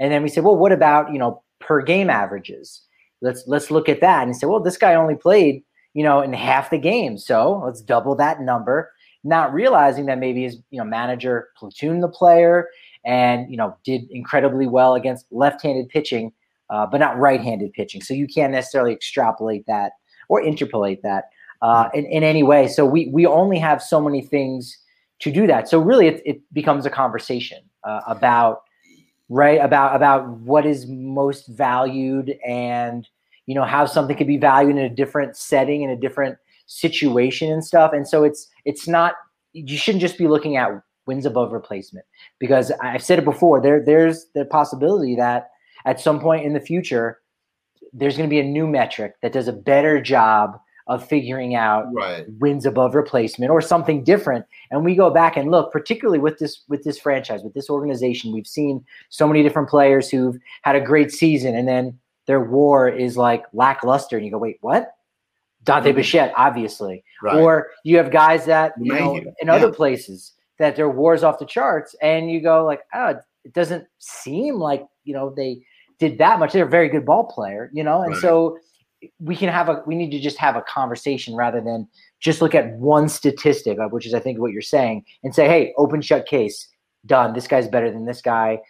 [0.00, 2.82] And then we said, well, what about you know per game averages?
[3.20, 5.62] Let's let's look at that and say, well, this guy only played
[5.94, 8.90] you know in half the game, so let's double that number
[9.24, 12.68] not realizing that maybe his you know manager platooned the player
[13.04, 16.32] and you know did incredibly well against left-handed pitching,
[16.70, 18.02] uh, but not right-handed pitching.
[18.02, 19.92] So you can't necessarily extrapolate that
[20.28, 21.24] or interpolate that
[21.60, 22.68] uh, in, in any way.
[22.68, 24.76] So we we only have so many things
[25.22, 25.68] to do that.
[25.68, 28.62] So really, it, it becomes a conversation uh, about
[29.28, 33.08] right about about what is most valued and
[33.46, 37.50] you know how something could be valued in a different setting in a different situation
[37.50, 39.14] and stuff and so it's it's not
[39.52, 40.70] you shouldn't just be looking at
[41.06, 42.04] wins above replacement
[42.38, 45.50] because i've said it before there there's the possibility that
[45.86, 47.18] at some point in the future
[47.92, 51.86] there's going to be a new metric that does a better job of figuring out
[51.92, 52.26] right.
[52.38, 56.62] wins above replacement or something different and we go back and look particularly with this
[56.68, 60.80] with this franchise with this organization we've seen so many different players who've had a
[60.80, 64.94] great season and then their war is like lackluster and you go wait what
[65.64, 65.96] Dante mm-hmm.
[65.98, 67.04] Bichette, obviously.
[67.22, 67.36] Right.
[67.36, 69.54] Or you have guys that you know in yeah.
[69.54, 73.14] other places that their wars off the charts, and you go like, oh,
[73.44, 75.62] it doesn't seem like you know they
[75.98, 76.52] did that much.
[76.52, 78.22] They're a very good ball player, you know, and right.
[78.22, 78.58] so
[79.18, 81.88] we can have a we need to just have a conversation rather than
[82.20, 85.48] just look at one statistic, uh, which is I think what you're saying, and say,
[85.48, 86.68] hey, open shut case,
[87.06, 87.32] done.
[87.34, 88.60] This guy's better than this guy.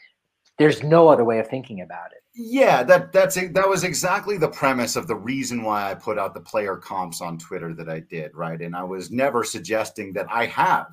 [0.59, 2.23] There's no other way of thinking about it.
[2.35, 6.35] Yeah, that that's that was exactly the premise of the reason why I put out
[6.35, 8.61] the player comps on Twitter that I did, right?
[8.61, 10.87] And I was never suggesting that I have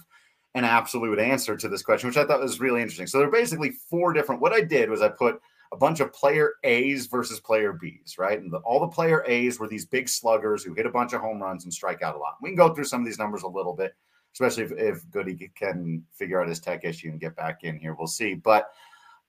[0.55, 3.07] an absolute answer to this question, which I thought was really interesting.
[3.07, 4.41] So there are basically four different.
[4.41, 5.39] What I did was I put
[5.71, 8.39] a bunch of player A's versus player B's, right?
[8.39, 11.21] And the, all the player A's were these big sluggers who hit a bunch of
[11.21, 12.37] home runs and strike out a lot.
[12.41, 13.93] We can go through some of these numbers a little bit,
[14.33, 17.93] especially if, if Goody can figure out his tech issue and get back in here.
[17.93, 18.33] We'll see.
[18.33, 18.69] But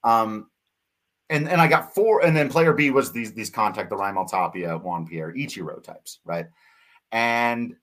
[0.03, 0.49] um,
[1.29, 4.29] and and I got four, and then player B was these these contact the Raimel
[4.29, 6.47] Tapia, Juan Pierre, Ichiro types, right?
[7.13, 7.77] And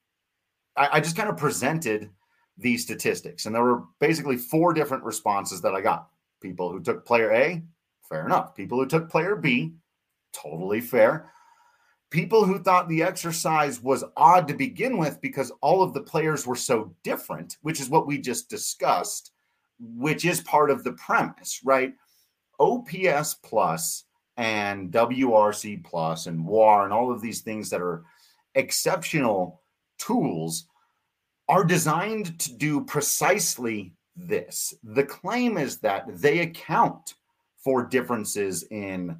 [0.76, 2.10] I, I just kind of presented
[2.56, 6.08] these statistics, and there were basically four different responses that I got.
[6.40, 7.62] People who took player A,
[8.08, 8.54] fair enough.
[8.54, 9.74] People who took player B,
[10.32, 11.30] totally fair.
[12.10, 16.46] People who thought the exercise was odd to begin with because all of the players
[16.46, 19.32] were so different, which is what we just discussed,
[19.78, 21.92] which is part of the premise, right?
[22.58, 24.04] OPS plus
[24.38, 28.04] and WRC plus and WAR and all of these things that are
[28.54, 29.60] exceptional
[29.98, 30.66] tools
[31.48, 34.74] are designed to do precisely this.
[34.82, 37.14] The claim is that they account
[37.68, 39.14] for differences in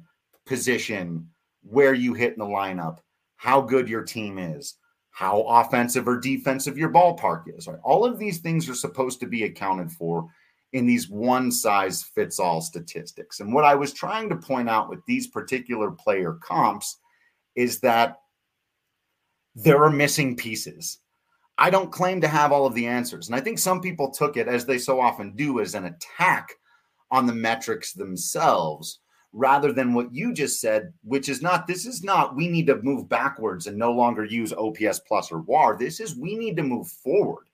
[0.47, 1.29] position,
[1.61, 2.97] where you hit in the lineup,
[3.35, 4.77] how good your team is,
[5.11, 7.67] how offensive or defensive your ballpark is.
[7.67, 7.77] Right?
[7.83, 10.27] All of these things are supposed to be accounted for
[10.73, 13.39] in these one size fits all statistics.
[13.39, 16.97] And what I was trying to point out with these particular player comps
[17.55, 18.17] is that
[19.53, 20.97] there are missing pieces.
[21.59, 23.27] I don't claim to have all of the answers.
[23.27, 26.49] And I think some people took it, as they so often do, as an attack
[27.11, 28.99] on the metrics themselves
[29.31, 32.81] rather than what you just said, which is not, this is not, we need to
[32.81, 35.77] move backwards and no longer use OPS plus or WAR.
[35.77, 37.45] This is, we need to move forward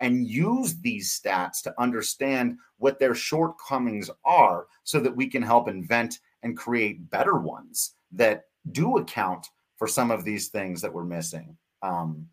[0.00, 5.68] and use these stats to understand what their shortcomings are so that we can help
[5.68, 11.04] invent and create better ones that do account for some of these things that we're
[11.04, 11.56] missing.
[11.82, 12.28] Um,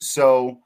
[0.00, 0.60] so,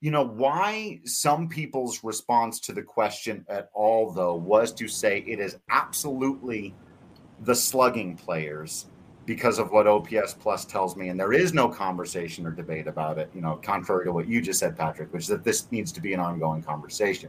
[0.00, 5.24] you know, why some people's response to the question at all, though, was to say
[5.26, 6.74] it is absolutely
[7.40, 8.86] the slugging players
[9.26, 13.18] because of what OPS Plus tells me, and there is no conversation or debate about
[13.18, 13.28] it.
[13.34, 16.00] You know, contrary to what you just said, Patrick, which is that this needs to
[16.00, 17.28] be an ongoing conversation,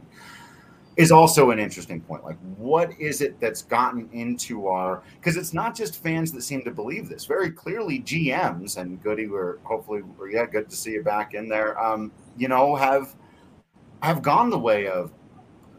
[0.96, 2.24] is also an interesting point.
[2.24, 5.02] Like, what is it that's gotten into our?
[5.16, 7.26] Because it's not just fans that seem to believe this.
[7.26, 11.48] Very clearly, GMs and Goody, we're hopefully, we're, yeah, good to see you back in
[11.48, 11.78] there.
[11.78, 13.14] Um, you know, have
[14.02, 15.12] have gone the way of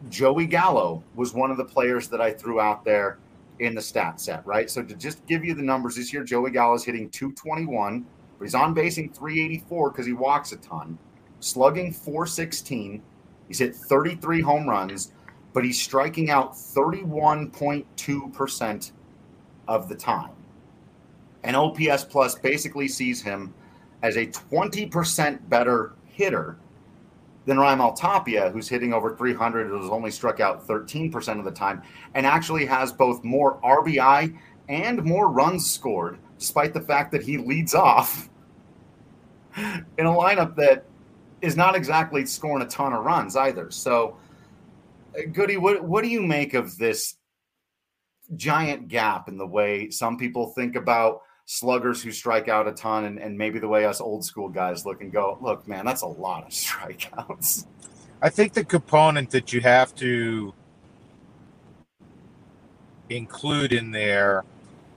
[0.08, 3.18] Joey Gallo was one of the players that I threw out there
[3.58, 4.70] in the stat set, right?
[4.70, 8.06] So to just give you the numbers this year, Joey Gallo is hitting 221,
[8.38, 10.96] but he's on basing 384 because he walks a ton,
[11.40, 13.02] slugging 416.
[13.48, 15.10] He's hit 33 home runs,
[15.52, 18.92] but he's striking out 31.2%
[19.66, 20.30] of the time.
[21.42, 23.52] And OPS Plus basically sees him
[24.02, 26.58] as a 20% better hitter
[27.46, 31.82] than Raimel Tapia, who's hitting over 300, who's only struck out 13% of the time,
[32.14, 34.36] and actually has both more RBI
[34.68, 38.30] and more runs scored, despite the fact that he leads off
[39.56, 40.84] in a lineup that
[41.40, 43.70] is not exactly scoring a ton of runs either.
[43.72, 44.16] So,
[45.32, 47.16] Goody, what, what do you make of this
[48.36, 53.04] giant gap in the way some people think about sluggers who strike out a ton
[53.04, 56.02] and, and maybe the way us old school guys look and go, look, man, that's
[56.02, 57.66] a lot of strikeouts.
[58.20, 60.54] I think the component that you have to
[63.10, 64.44] include in there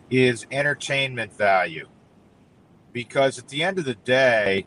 [0.09, 1.87] is entertainment value.
[2.93, 4.65] Because at the end of the day,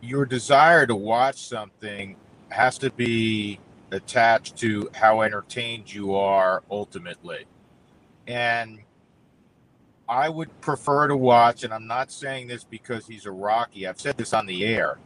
[0.00, 2.16] your desire to watch something
[2.50, 3.58] has to be
[3.90, 7.46] attached to how entertained you are ultimately.
[8.26, 8.80] And
[10.08, 13.86] I would prefer to watch, and I'm not saying this because he's a Rocky.
[13.86, 14.98] I've said this on the air.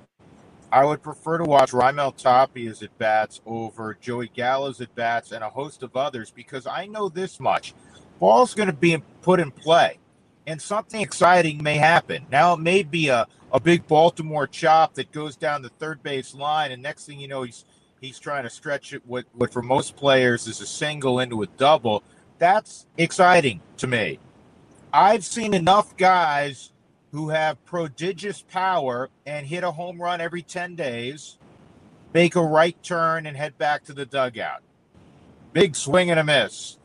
[0.73, 5.45] I would prefer to watch Raimel Tapia's at bats over Joey Gallo's at bats and
[5.45, 7.73] a host of others because I know this much.
[8.19, 9.99] Ball's going to be put in play
[10.47, 12.27] and something exciting may happen.
[12.31, 16.35] Now, it may be a, a big Baltimore chop that goes down the third base
[16.35, 17.65] line, and next thing you know, he's
[18.01, 21.47] he's trying to stretch it what, what for most players is a single into a
[21.47, 22.03] double.
[22.39, 24.19] That's exciting to me.
[24.97, 26.73] I've seen enough guys
[27.13, 31.37] who have prodigious power and hit a home run every 10 days,
[32.15, 34.63] make a right turn and head back to the dugout.
[35.53, 36.79] Big swing and a miss.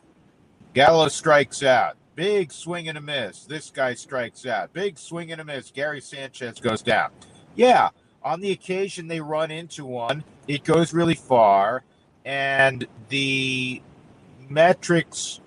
[0.73, 1.95] Gallo strikes out.
[2.15, 3.45] Big swing and a miss.
[3.45, 4.73] This guy strikes out.
[4.73, 5.71] Big swing and a miss.
[5.71, 7.11] Gary Sanchez goes down.
[7.55, 11.85] Yeah, on the occasion they run into one, it goes really far,
[12.25, 13.81] and the
[14.49, 15.40] metrics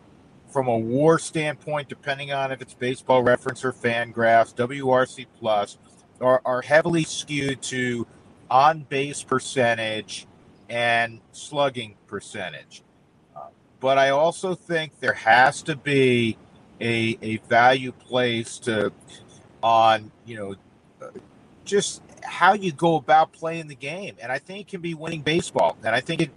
[0.55, 5.79] from a war standpoint, depending on if it's baseball reference or Fangraphs, WRC plus,
[6.21, 8.07] are, are heavily skewed to
[8.49, 10.29] on base percentage
[10.71, 12.85] and slugging percentage.
[13.35, 13.49] Uh,
[13.81, 16.38] but I also think there has to be
[16.81, 18.93] a, a value placed to,
[19.61, 20.55] on, you know,
[21.64, 24.14] just how you go about playing the game.
[24.23, 25.77] And I think it can be winning baseball.
[25.85, 26.31] And I think it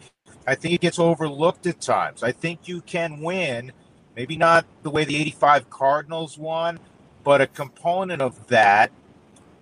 [0.47, 2.23] I think it gets overlooked at times.
[2.23, 3.73] I think you can win–
[4.17, 6.79] Maybe not the way the 85 Cardinals won,
[7.23, 8.89] but a component of that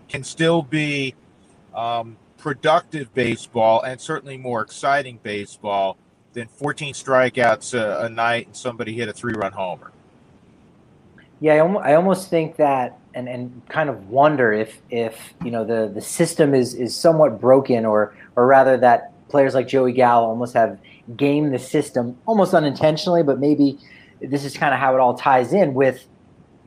[0.08, 1.13] can still be
[1.74, 5.98] um, productive baseball and certainly more exciting baseball
[6.32, 9.91] than 14 strikeouts a, a night and somebody hit a three run homer.
[11.41, 15.91] Yeah, I almost think that, and, and kind of wonder if if you know the
[15.94, 20.54] the system is is somewhat broken, or or rather that players like Joey Gallo almost
[20.54, 20.80] have
[21.18, 23.78] gamed the system almost unintentionally, but maybe
[24.21, 26.06] this is kind of how it all ties in with,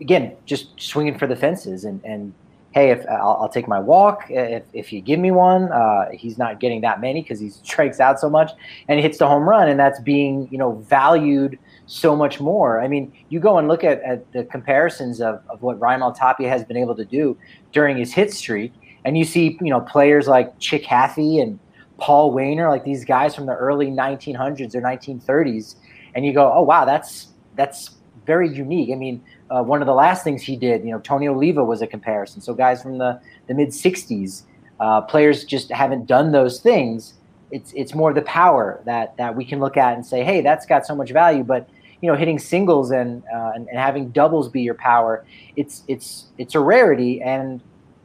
[0.01, 2.33] again, just swinging for the fences and and
[2.73, 6.39] hey, if I'll, I'll take my walk, if, if you give me one, uh, he's
[6.39, 8.53] not getting that many because he strikes out so much,
[8.89, 12.81] and he hits the home run, and that's being you know valued so much more.
[12.81, 16.49] I mean, you go and look at, at the comparisons of, of what Raimel Tapia
[16.49, 17.37] has been able to do
[17.73, 18.73] during his hit streak,
[19.05, 21.59] and you see you know players like Chick Hafey and
[21.97, 25.77] Paul Waner, like these guys from the early 1900s or 1930s,
[26.15, 27.91] and you go, oh wow, that's that's
[28.25, 28.91] very unique.
[28.91, 31.83] I mean, uh, one of the last things he did, you know, Tony Oliva was
[31.83, 32.41] a comparison.
[32.41, 34.45] So guys from the, the mid '60s,
[34.81, 37.15] uh, players just haven't done those things.
[37.51, 40.67] It's it's more the power that that we can look at and say, hey, that's
[40.67, 41.43] got so much value.
[41.43, 41.69] But
[42.01, 45.25] you know, hitting singles and, uh, and, and having doubles be your power,
[45.57, 47.61] it's it's it's a rarity, and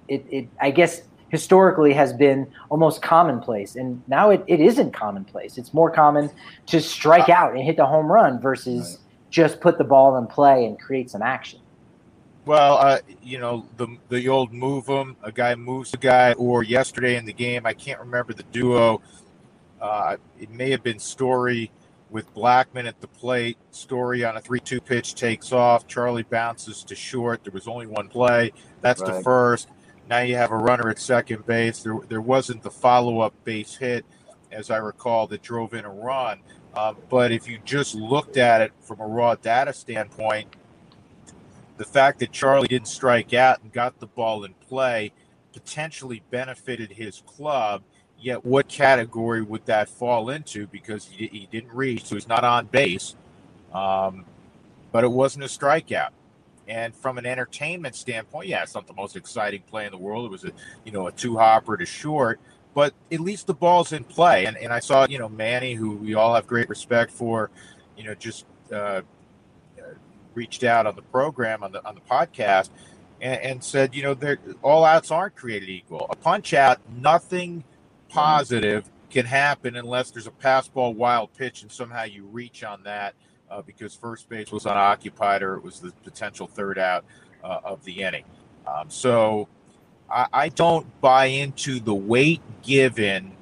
[0.07, 5.57] it, it I guess historically has been almost commonplace and now it, it isn't commonplace
[5.57, 6.29] it's more common
[6.67, 8.99] to strike out and hit the home run versus
[9.33, 11.59] just put the ball in play and create some action.
[12.45, 16.61] Well, uh, you know the the old move them, a guy moves a guy, or
[16.61, 19.01] yesterday in the game, I can't remember the duo.
[19.81, 21.71] Uh, it may have been Story
[22.11, 23.57] with Blackmon at the plate.
[23.71, 25.87] Story on a three-two pitch takes off.
[25.87, 27.43] Charlie bounces to short.
[27.43, 28.51] There was only one play.
[28.81, 29.15] That's right.
[29.15, 29.67] the first.
[30.09, 31.81] Now you have a runner at second base.
[31.81, 34.05] There there wasn't the follow-up base hit,
[34.51, 36.41] as I recall, that drove in a run.
[36.75, 40.55] Um, but if you just looked at it from a raw data standpoint,
[41.77, 45.11] the fact that Charlie didn't strike out and got the ball in play
[45.53, 47.83] potentially benefited his club.
[48.19, 50.67] Yet, what category would that fall into?
[50.67, 53.15] Because he, he didn't reach, so he's not on base.
[53.73, 54.25] Um,
[54.91, 56.09] but it wasn't a strikeout.
[56.67, 60.25] And from an entertainment standpoint, yeah, it's not the most exciting play in the world.
[60.25, 60.51] It was a
[60.85, 62.39] you know a two hopper to short,
[62.73, 64.45] but at least the ball's in play.
[64.45, 67.49] And, and I saw, you know, Manny, who we all have great respect for,
[67.97, 69.01] you know, just uh,
[70.33, 72.69] reached out on the program on the on the podcast
[73.21, 74.17] and, and said, you know,
[74.61, 76.07] all outs aren't created equal.
[76.09, 77.63] A punch out, nothing
[78.09, 82.81] positive can happen unless there's a pass ball wild pitch and somehow you reach on
[82.83, 83.13] that
[83.49, 87.05] uh, because first base was unoccupied or it was the potential third out
[87.43, 88.25] uh, of the inning.
[88.65, 89.47] Um, so
[90.13, 93.33] I, I don't buy into the weight given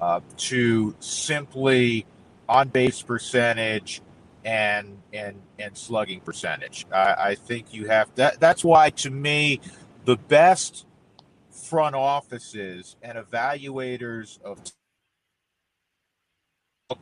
[0.00, 2.06] uh, to simply
[2.48, 4.02] on base percentage
[4.44, 6.86] and and and slugging percentage.
[6.92, 8.40] I, I think you have that.
[8.40, 9.60] That's why, to me,
[10.06, 10.86] the best
[11.50, 14.60] front offices and evaluators of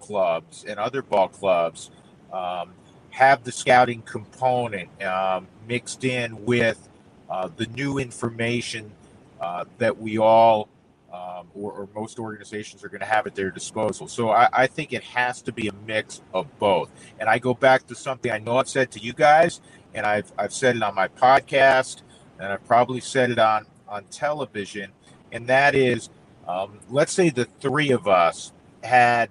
[0.01, 1.91] clubs and other ball clubs
[2.33, 2.73] um,
[3.11, 6.89] have the scouting component um, mixed in with
[7.31, 8.93] uh, the new information
[9.41, 10.69] uh, that we all
[11.13, 14.09] um, or, or, most organizations are going to have at their disposal.
[14.09, 16.91] So I, I, think it has to be a mix of both.
[17.19, 19.63] And I go back to something I know I've said to you guys,
[19.95, 22.03] and I've I've said it on my podcast,
[22.39, 24.93] and I've probably said it on on television,
[25.33, 26.11] and that is,
[26.47, 28.53] um, let's say the three of us
[28.85, 29.31] had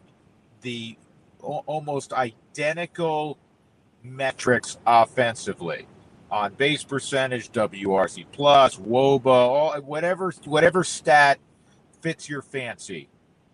[0.62, 0.98] the
[1.44, 3.38] o- almost identical
[4.04, 5.86] metrics offensively
[6.30, 11.40] on base percentage, WRC plus, WOBA, all whatever whatever stat
[12.02, 13.10] fits your fancy.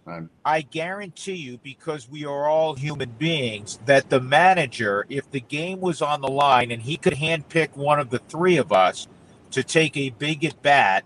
[0.05, 0.23] Right.
[0.43, 5.79] I guarantee you, because we are all human beings, that the manager, if the game
[5.79, 9.07] was on the line and he could handpick one of the three of us
[9.51, 11.05] to take a big at bat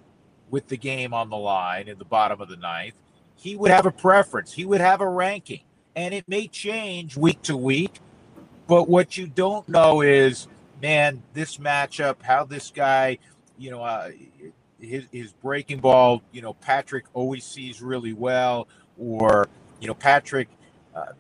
[0.50, 2.96] with the game on the line in the bottom of the ninth,
[3.36, 4.54] he would have a preference.
[4.54, 5.62] He would have a ranking.
[5.96, 8.00] And it may change week to week.
[8.68, 10.48] But what you don't know is,
[10.82, 13.18] man, this matchup, how this guy,
[13.58, 14.12] you know, uh,
[14.80, 18.68] his, his breaking ball, you know, Patrick always sees really well
[18.98, 19.48] or
[19.80, 20.50] you know Patrick.
[20.96, 21.14] Uh,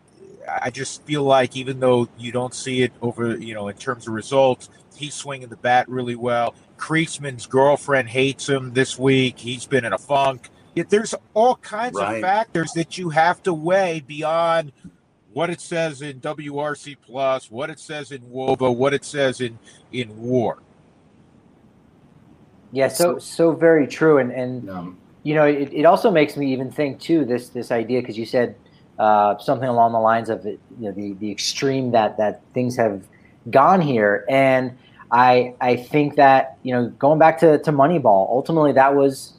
[0.49, 4.07] I just feel like even though you don't see it over, you know, in terms
[4.07, 6.55] of results, he's swinging the bat really well.
[6.77, 9.37] Creasman's girlfriend hates him this week.
[9.37, 10.49] He's been in a funk.
[10.73, 12.15] Yet there's all kinds right.
[12.15, 14.71] of factors that you have to weigh beyond
[15.33, 19.57] what it says in WRC plus, what it says in WOBA, what it says in
[19.91, 20.59] in WAR.
[22.71, 26.51] Yeah, so so very true, and and um, you know, it, it also makes me
[26.51, 28.55] even think too this this idea because you said
[28.99, 33.03] uh, something along the lines of you know the the extreme that that things have
[33.49, 34.77] gone here, and
[35.11, 39.36] I I think that you know going back to to Moneyball, ultimately that was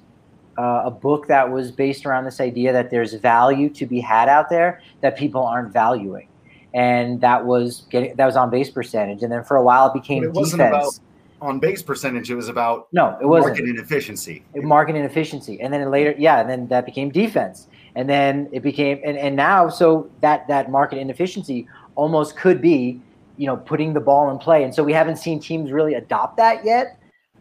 [0.58, 4.28] uh, a book that was based around this idea that there's value to be had
[4.28, 6.28] out there that people aren't valuing,
[6.74, 9.94] and that was getting that was on base percentage, and then for a while it
[9.94, 10.58] became it defense.
[10.58, 11.00] About-
[11.40, 14.42] on base percentage, it was about no, it was market inefficiency.
[14.56, 19.00] Market inefficiency, and then later, yeah, and then that became defense, and then it became,
[19.04, 23.00] and, and now, so that that market inefficiency almost could be,
[23.36, 26.36] you know, putting the ball in play, and so we haven't seen teams really adopt
[26.38, 26.98] that yet.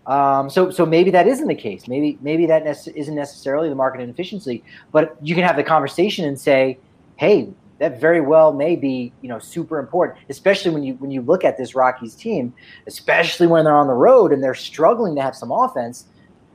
[0.07, 1.87] Um, so so maybe that isn't the case.
[1.87, 6.25] Maybe maybe that nece- isn't necessarily the market inefficiency, but you can have the conversation
[6.25, 6.79] and say,
[7.17, 7.49] hey,
[7.79, 11.43] that very well may be you know super important especially when you when you look
[11.43, 12.53] at this rockies team
[12.87, 16.05] especially when they're on the road and they're struggling to have some offense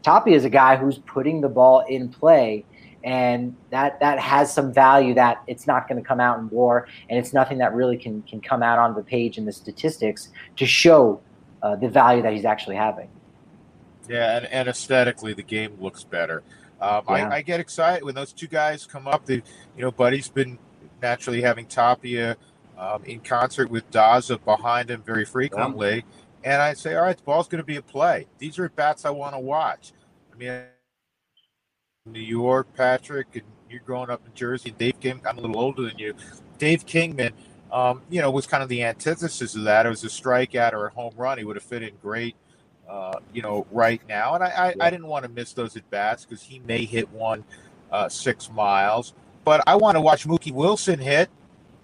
[0.02, 2.64] Tapia is a guy who's putting the ball in play
[3.04, 6.88] and that that has some value that it's not going to come out in war
[7.08, 10.30] and it's nothing that really can can come out on the page in the statistics
[10.56, 11.20] to show
[11.62, 13.08] uh, the value that he's actually having
[14.08, 16.42] yeah and, and aesthetically the game looks better
[16.82, 17.28] um, yeah.
[17.28, 19.24] I, I, get excited when those two guys come up.
[19.24, 19.42] They, you
[19.82, 20.58] know, Buddy's been
[21.00, 22.36] naturally having Tapia
[22.76, 26.04] um, in concert with Daza behind him very frequently.
[26.42, 28.26] And I say, all right, the ball's going to be a play.
[28.38, 29.92] These are bats I want to watch.
[30.32, 30.62] I mean,
[32.04, 34.70] New York, Patrick, and you're growing up in Jersey.
[34.70, 36.14] And Dave Kingman, I'm a little older than you.
[36.58, 37.32] Dave Kingman,
[37.70, 39.86] um, you know, was kind of the antithesis of that.
[39.86, 41.38] It was a strikeout or a home run.
[41.38, 42.34] He would have fit in great,
[42.92, 44.34] uh, you know, right now.
[44.34, 44.86] And I, I.
[44.86, 47.42] I didn't want to miss those at bats because he may hit one
[47.90, 49.14] uh, six miles.
[49.44, 51.30] But I want to watch Mookie Wilson hit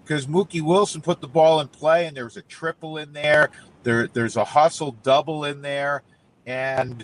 [0.03, 3.49] because Mookie Wilson put the ball in play, and there's a triple in there.
[3.81, 6.03] There, there's a hustle double in there,
[6.45, 7.03] and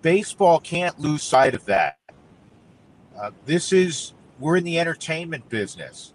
[0.00, 1.98] baseball can't lose sight of that.
[3.20, 6.14] Uh, this is we're in the entertainment business,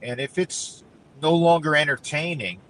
[0.00, 0.84] and if it's
[1.20, 2.60] no longer entertaining,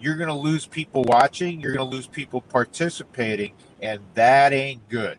[0.00, 1.60] you're going to lose people watching.
[1.60, 5.18] You're going to lose people participating, and that ain't good.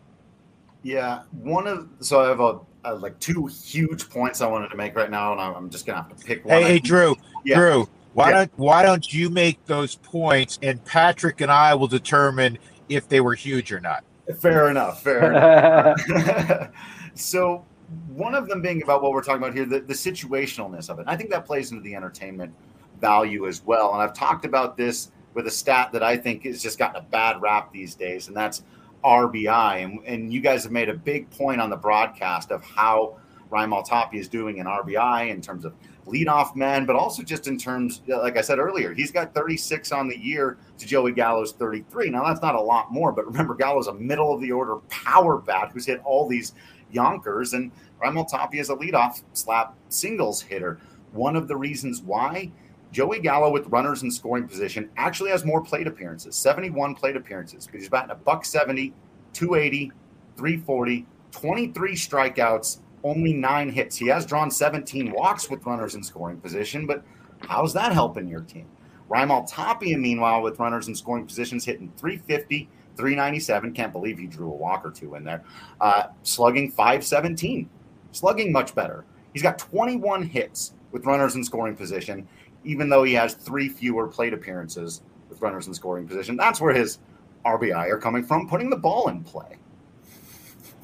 [0.82, 4.76] Yeah, one of so I have a uh, like two huge points I wanted to
[4.76, 6.62] make right now, and I'm just gonna have to pick one.
[6.62, 7.56] Hey, hey Drew, yeah.
[7.56, 8.36] Drew, why yeah.
[8.36, 12.56] don't why don't you make those points, and Patrick and I will determine
[12.88, 14.04] if they were huge or not.
[14.38, 15.02] Fair enough.
[15.02, 15.32] Fair
[16.04, 16.70] enough.
[17.14, 17.64] so
[18.08, 21.04] one of them being about what we're talking about here, the, the situationalness of it.
[21.08, 22.54] I think that plays into the entertainment
[23.00, 23.92] value as well.
[23.92, 27.04] And I've talked about this with a stat that I think has just gotten a
[27.04, 28.62] bad rap these days, and that's
[29.04, 29.84] RBI.
[29.84, 33.18] And, and you guys have made a big point on the broadcast of how
[33.50, 35.74] Raimel Tapia is doing in RBI in terms of
[36.06, 40.08] leadoff men, but also just in terms, like I said earlier, he's got 36 on
[40.08, 42.10] the year to Joey Gallo's 33.
[42.10, 45.38] Now, that's not a lot more, but remember, Gallo's a middle of the order power
[45.38, 46.54] bat who's hit all these
[46.90, 47.72] yonkers, and
[48.02, 50.78] Raimel Tapia is a leadoff slap singles hitter.
[51.12, 52.52] One of the reasons why
[52.96, 57.66] Joey Gallo with runners in scoring position actually has more plate appearances, 71 plate appearances,
[57.66, 58.94] because he's batting a buck 70,
[59.34, 59.92] 280,
[60.38, 63.98] 340, 23 strikeouts, only nine hits.
[63.98, 67.04] He has drawn 17 walks with runners in scoring position, but
[67.40, 68.64] how's that helping your team?
[69.10, 72.66] Raimel Tapia, meanwhile, with runners in scoring positions, hitting 350,
[72.96, 73.74] 397.
[73.74, 75.44] Can't believe he drew a walk or two in there.
[75.82, 77.68] Uh, slugging 517.
[78.12, 79.04] Slugging much better.
[79.34, 82.26] He's got 21 hits with runners in scoring position
[82.66, 86.36] even though he has three fewer plate appearances with runners in scoring position.
[86.36, 86.98] That's where his
[87.44, 89.56] RBI are coming from, putting the ball in play.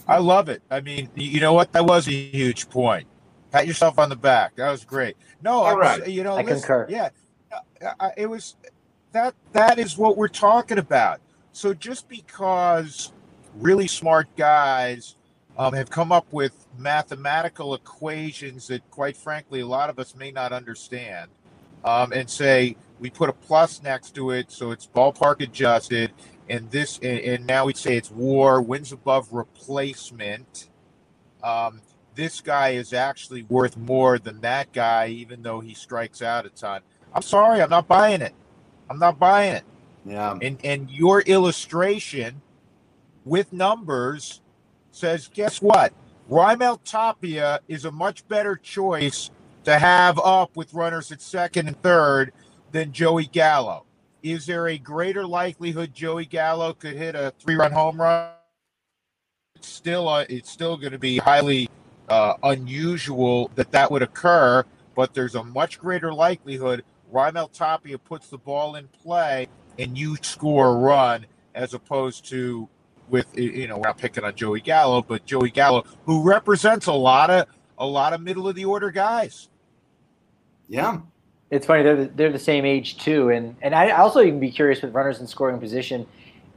[0.06, 0.62] I love it.
[0.70, 1.72] I mean, you know what?
[1.72, 3.06] That was a huge point.
[3.50, 4.56] Pat yourself on the back.
[4.56, 5.16] That was great.
[5.42, 6.08] No, All I was, right.
[6.08, 6.86] you know, I listen, concur.
[6.88, 7.08] Yeah,
[7.52, 8.56] I- I- it was
[9.12, 9.34] that.
[9.52, 11.20] That is what we're talking about.
[11.52, 13.12] So just because
[13.56, 15.16] really smart guys
[15.58, 20.30] um, have come up with mathematical equations that, quite frankly, a lot of us may
[20.30, 21.30] not understand,
[21.84, 26.12] um, and say we put a plus next to it, so it's ballpark adjusted,
[26.48, 30.68] and this, and, and now we say it's WAR wins above replacement.
[31.42, 31.80] Um,
[32.14, 36.50] this guy is actually worth more than that guy, even though he strikes out a
[36.50, 36.82] ton.
[37.14, 38.34] I'm sorry, I'm not buying it.
[38.88, 39.64] I'm not buying it.
[40.04, 40.38] Yeah.
[40.42, 42.42] And and your illustration
[43.24, 44.40] with numbers
[44.90, 45.92] says, guess what?
[46.30, 49.30] Raimel Tapia is a much better choice
[49.64, 52.32] to have up with runners at second and third
[52.72, 53.84] than Joey Gallo.
[54.22, 58.30] Is there a greater likelihood Joey Gallo could hit a three-run home run?
[59.56, 61.68] It's still, uh, it's still going to be highly
[62.08, 68.28] uh, unusual that that would occur, but there's a much greater likelihood Raimel Tapia puts
[68.28, 69.48] the ball in play
[69.78, 72.68] and you score a run as opposed to
[73.08, 76.92] with you know we're not picking on Joey Gallo, but Joey Gallo who represents a
[76.92, 77.46] lot of
[77.78, 79.48] a lot of middle of the order guys.
[80.68, 80.98] Yeah.
[81.50, 84.50] It's funny they're the, they're the same age too, and and I also even be
[84.50, 86.06] curious with runners in scoring position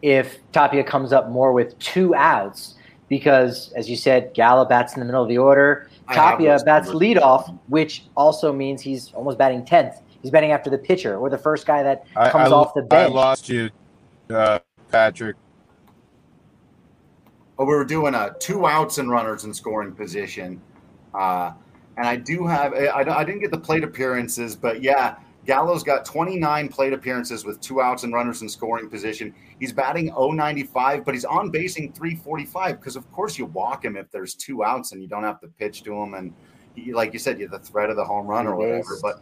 [0.02, 2.76] if Tapia comes up more with two outs
[3.10, 5.90] because as you said, Gallo bats in the middle of the order.
[6.08, 7.02] I Tapia bats numbers.
[7.02, 9.96] leadoff, which also means he's almost batting tenth.
[10.22, 12.86] He's batting after the pitcher or the first guy that comes I- off the I
[12.86, 13.14] bench.
[13.14, 13.70] lost you,
[14.30, 14.60] uh,
[14.92, 15.36] Patrick.
[17.58, 20.62] But we were doing uh, two outs and runners in scoring position.
[21.14, 21.52] Uh,
[21.98, 25.16] and I do have, I, I didn't get the plate appearances, but yeah,
[25.46, 29.34] Gallo's got 29 plate appearances with two outs and runners in scoring position.
[29.60, 34.10] He's batting 095, but he's on basing 345 because, of course, you walk him if
[34.12, 36.16] there's two outs and you don't have to pitch to him.
[36.16, 36.34] And
[36.76, 38.98] he, like you said, you have the threat of the home run or whatever.
[39.02, 39.22] But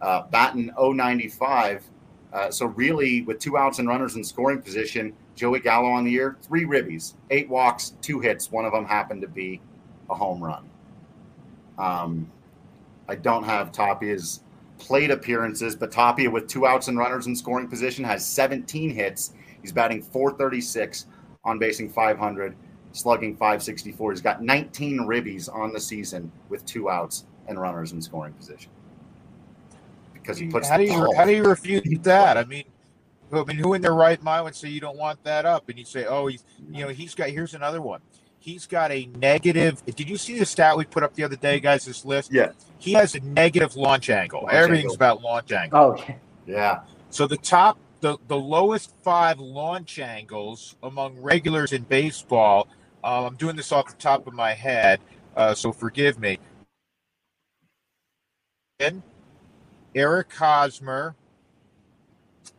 [0.00, 1.84] uh, batting 095.
[2.32, 6.10] Uh, so really, with two outs and runners in scoring position, Joey Gallo on the
[6.10, 8.50] year, three ribbies, eight walks, two hits.
[8.50, 9.60] One of them happened to be
[10.10, 10.68] a home run.
[11.78, 12.30] Um,
[13.08, 14.40] I don't have Tapia's
[14.78, 19.32] plate appearances, but Tapia with two outs and runners in scoring position has 17 hits.
[19.62, 21.06] He's batting 436,
[21.44, 22.54] on basing 500,
[22.92, 24.12] slugging 564.
[24.12, 28.70] He's got 19 ribbies on the season with two outs and runners in scoring position.
[30.12, 32.36] Because he puts how do you ball- how do you refute that?
[32.36, 32.64] I mean,
[33.32, 35.68] I mean, who in their right mind would say you don't want that up?
[35.68, 38.00] And you say, oh, he's you know he's got here's another one.
[38.40, 39.84] He's got a negative.
[39.84, 41.84] Did you see the stat we put up the other day, guys?
[41.84, 42.32] This list.
[42.32, 42.52] Yeah.
[42.78, 44.42] He has a negative launch angle.
[44.42, 44.94] Launch Everything's angle.
[44.94, 45.78] about launch angle.
[45.78, 46.16] Oh, okay.
[46.46, 46.80] Yeah.
[47.10, 52.68] So the top, the the lowest five launch angles among regulars in baseball.
[53.02, 55.00] Um, I'm doing this off the top of my head,
[55.36, 56.38] uh, so forgive me.
[58.80, 59.02] And
[59.94, 61.16] Eric Hosmer.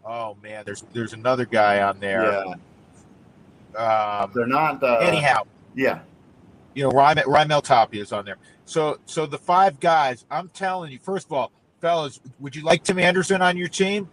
[0.05, 2.23] Oh man, there's there's another guy on there.
[2.23, 2.55] Yeah.
[3.77, 4.83] Um, They're not.
[4.83, 5.43] Uh, anyhow,
[5.75, 5.99] Yeah.
[6.75, 8.37] you know, Raimel, Raimel Tapia is on there.
[8.65, 11.51] So so the five guys, I'm telling you, first of all,
[11.81, 14.09] fellas, would you like Tim Anderson on your team?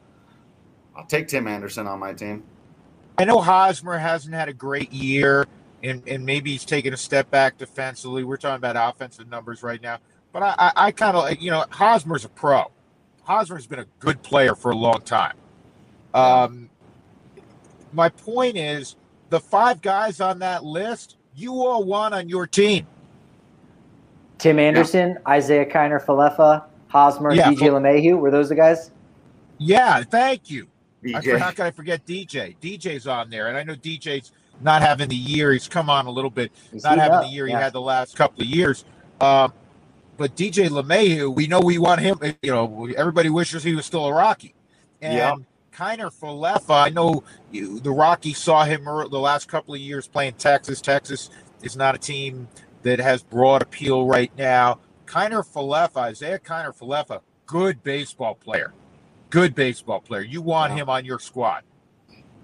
[0.97, 2.45] I'll take Tim Anderson on my team.
[3.19, 5.47] I know Hosmer hasn't had a great year,
[5.83, 8.25] and, and maybe he's taken a step back defensively.
[8.25, 9.99] We're talking about offensive numbers right now,
[10.33, 12.73] but I, I, I kind of you know Hosmer's a pro.
[13.23, 15.37] Hosmer's been a good player for a long time.
[16.15, 16.71] Um,
[17.93, 18.97] my point is
[19.31, 22.87] the five guys on that list, you all want on your team.
[24.39, 28.19] Tim Anderson, Isaiah Kiner Falefa, Hosmer, Yeah, DJ Fal- LeMahieu.
[28.19, 28.91] Were those the guys?
[29.59, 30.67] Yeah, thank you.
[31.05, 31.39] I, DJ.
[31.39, 32.57] how can I forget DJ?
[32.61, 35.53] DJ's on there, and I know DJ's not having the year.
[35.53, 36.53] He's come on a little bit.
[36.73, 37.59] He's not having up, the year yeah.
[37.59, 38.85] he had the last couple of years.
[39.21, 39.53] Um,
[40.17, 42.19] but DJ LeMahieu, we know we want him.
[42.43, 44.55] You know, everybody wishes he was still a Rocky.
[45.01, 45.35] And Yeah.
[45.77, 47.23] Kiner Falefa, I know
[47.53, 50.81] you, the Rockies saw him the last couple of years playing Texas.
[50.81, 51.29] Texas
[51.63, 52.49] is not a team
[52.83, 54.79] that has broad appeal right now.
[55.05, 58.73] Kiner Falefa, Isaiah Kiner Falefa, good baseball player.
[59.29, 60.23] Good baseball player.
[60.23, 60.83] You want Yeah.
[60.83, 61.63] him on your squad.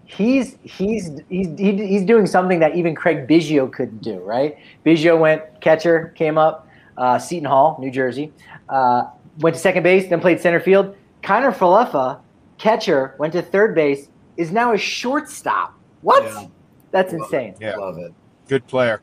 [0.04, 4.58] He's he's he's he's doing something that even Craig Biggio couldn't do, right?
[4.84, 6.68] Biggio went catcher, came up,
[6.98, 8.30] uh, Seton Hall, New Jersey,
[8.68, 9.04] uh,
[9.38, 10.94] went to second base, then played center field.
[11.22, 12.18] Kiner Falefa,
[12.62, 15.76] catcher, went to third base, is now a shortstop.
[16.00, 16.22] What?
[16.22, 16.46] Yeah.
[16.92, 17.54] That's Love insane.
[17.60, 17.76] Yeah.
[17.76, 18.14] Love it.
[18.48, 19.02] Good player.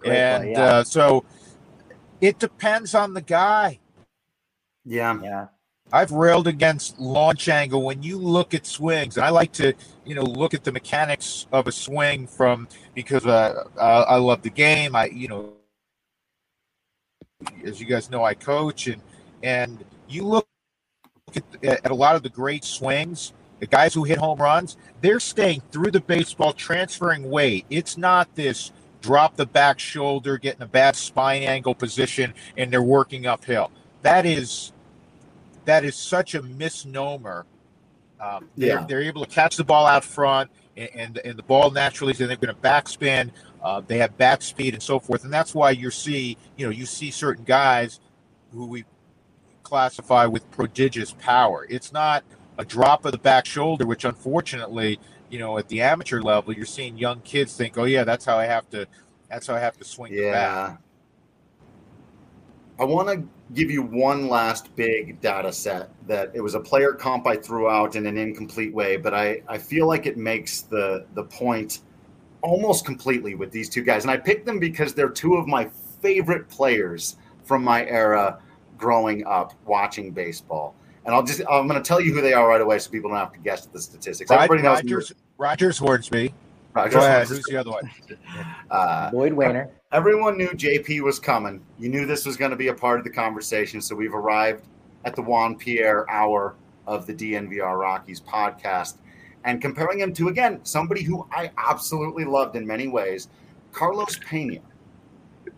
[0.00, 0.64] Great and play, yeah.
[0.64, 1.24] uh, so
[2.20, 3.80] it depends on the guy.
[4.84, 5.18] Yeah.
[5.22, 5.46] Yeah.
[5.92, 9.16] I've railed against launch angle when you look at swings.
[9.16, 9.72] And I like to,
[10.04, 14.42] you know, look at the mechanics of a swing from because uh, uh, I love
[14.42, 14.94] the game.
[14.94, 15.54] I, you know,
[17.64, 19.02] as you guys know, I coach and
[19.42, 20.46] and you look
[21.36, 23.32] at, at a lot of the great swings.
[23.58, 27.66] The guys who hit home runs, they're staying through the baseball, transferring weight.
[27.68, 28.72] It's not this
[29.02, 33.70] drop the back shoulder, getting a bad spine angle position, and they're working uphill.
[34.02, 34.72] That is
[35.66, 37.46] that is such a misnomer.
[38.18, 38.86] Um, they're, yeah.
[38.86, 42.28] they're able to catch the ball out front, and, and, and the ball naturally, then
[42.28, 43.30] they're going to backspin.
[43.62, 46.70] Uh, they have back speed and so forth, and that's why you see, you know,
[46.70, 48.00] you see certain guys
[48.52, 48.84] who we
[49.62, 51.66] classify with prodigious power.
[51.68, 52.24] It's not
[52.58, 54.98] a drop of the back shoulder, which unfortunately,
[55.30, 58.38] you know, at the amateur level, you're seeing young kids think, "Oh yeah, that's how
[58.38, 58.86] I have to,
[59.28, 60.76] that's how I have to swing." Yeah.
[62.78, 66.92] I want to give you one last big data set that it was a player
[66.92, 70.62] comp I threw out in an incomplete way, but I, I feel like it makes
[70.62, 71.80] the the point
[72.42, 74.04] almost completely with these two guys.
[74.04, 75.68] And I picked them because they're two of my
[76.00, 78.38] favorite players from my era
[78.80, 80.74] growing up watching baseball.
[81.04, 83.10] And I'll just I'm going to tell you who they are right away, so people
[83.10, 84.30] don't have to guess the statistics.
[84.30, 86.34] Everybody knows Rogers, Rogers Hornsby.
[86.74, 87.28] Rogers Go ahead.
[87.28, 87.90] Who's the other one?
[88.70, 89.68] Uh, Lloyd Waner.
[89.90, 91.60] Everyone knew JP was coming.
[91.80, 93.80] You knew this was going to be a part of the conversation.
[93.80, 94.64] So we've arrived
[95.04, 96.54] at the Juan Pierre hour
[96.86, 98.98] of the DNVR Rockies podcast.
[99.44, 103.28] And comparing him to, again, somebody who I absolutely loved in many ways,
[103.72, 104.60] Carlos Pena.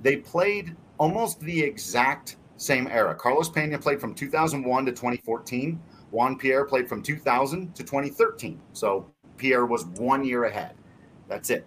[0.01, 3.15] They played almost the exact same era.
[3.15, 5.81] Carlos Pena played from 2001 to 2014.
[6.11, 8.61] Juan Pierre played from 2000 to 2013.
[8.73, 9.07] So
[9.37, 10.75] Pierre was one year ahead.
[11.29, 11.67] That's it.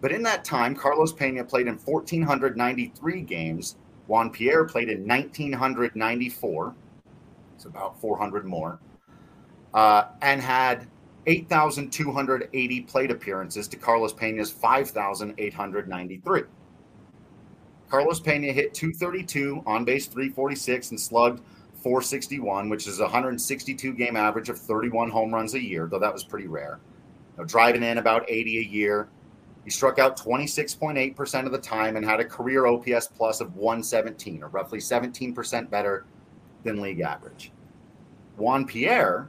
[0.00, 3.76] But in that time, Carlos Pena played in 1,493 games.
[4.08, 6.74] Juan Pierre played in 1,994.
[7.54, 8.80] It's about 400 more.
[9.72, 10.88] Uh, and had
[11.26, 16.42] 8,280 plate appearances to Carlos Pena's 5,893.
[17.92, 21.42] Carlos Pena hit 232, on base 346, and slugged
[21.74, 26.10] 461, which is a 162 game average of 31 home runs a year, though that
[26.10, 26.80] was pretty rare.
[27.36, 29.08] You know, driving in about 80 a year.
[29.64, 34.42] He struck out 26.8% of the time and had a career OPS plus of 117,
[34.42, 36.06] or roughly 17% better
[36.64, 37.52] than league average.
[38.38, 39.28] Juan Pierre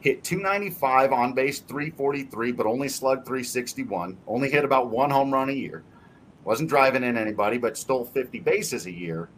[0.00, 5.48] hit 295 on base 343, but only slugged 361, only hit about one home run
[5.48, 5.82] a year.
[6.44, 9.30] Wasn't driving in anybody, but stole 50 bases a year.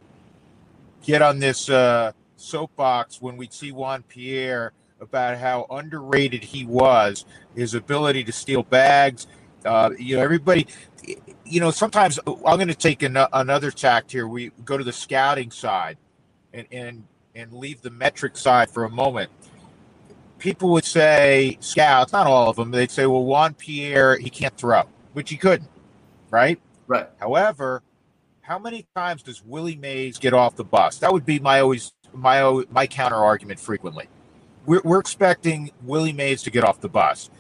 [1.05, 7.25] get on this uh, soapbox when we'd see Juan Pierre about how underrated he was,
[7.55, 9.27] his ability to steal bags.
[9.65, 10.67] Uh, you know, everybody
[11.45, 14.27] you know, sometimes I'm going to take an, another tact here.
[14.27, 15.99] We go to the scouting side
[16.53, 19.31] and, and, and leave the metric side for a moment.
[20.39, 24.57] People would say, scouts, not all of them, they'd say, well, Juan Pierre, he can't
[24.57, 24.83] throw,
[25.13, 25.71] which he couldn't,
[26.31, 26.61] right?
[26.87, 27.09] Right.
[27.19, 27.83] However,
[28.45, 30.99] how many times does Willie Mays get off the bus?
[30.99, 34.09] That would be my always my my counter argument frequently.
[34.67, 37.31] We're, we're expecting Willie Mays to get off the bus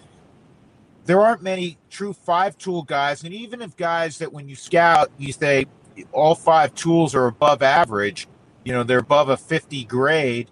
[1.06, 3.24] there aren't many true five tool guys.
[3.24, 5.66] And even if guys that when you scout, you say
[6.12, 8.26] all five tools are above average,
[8.64, 10.50] you know, they're above a 50 grade,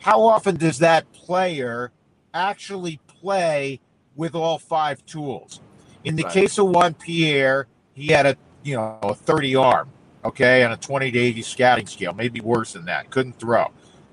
[0.00, 1.92] how often does that player
[2.34, 3.80] actually play
[4.16, 5.60] with all five tools?
[6.04, 6.32] In the right.
[6.32, 9.90] case of Juan Pierre, he had a you know a 30 arm,
[10.24, 13.10] okay, on a 20 to 80 scouting scale, maybe worse than that.
[13.10, 13.70] Couldn't throw,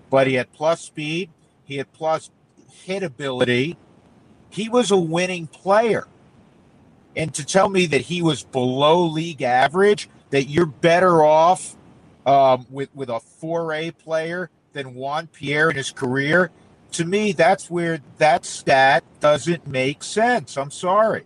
[0.09, 1.29] but he had plus speed,
[1.65, 2.31] he had plus
[2.71, 3.77] hit ability.
[4.49, 6.07] He was a winning player.
[7.15, 11.75] And to tell me that he was below league average, that you're better off
[12.25, 16.51] um, with with a 4A player than Juan Pierre in his career,
[16.93, 20.57] to me, that's where that stat doesn't make sense.
[20.57, 21.25] I'm sorry.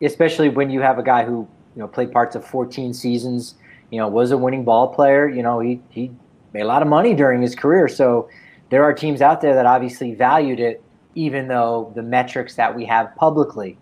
[0.00, 3.54] Especially when you have a guy who you know played parts of 14 seasons,
[3.92, 5.28] you know, was a winning ball player.
[5.28, 6.10] You know, he he
[6.52, 7.86] made a lot of money during his career.
[7.86, 8.28] So
[8.68, 10.82] there are teams out there that obviously valued it,
[11.14, 13.78] even though the metrics that we have publicly.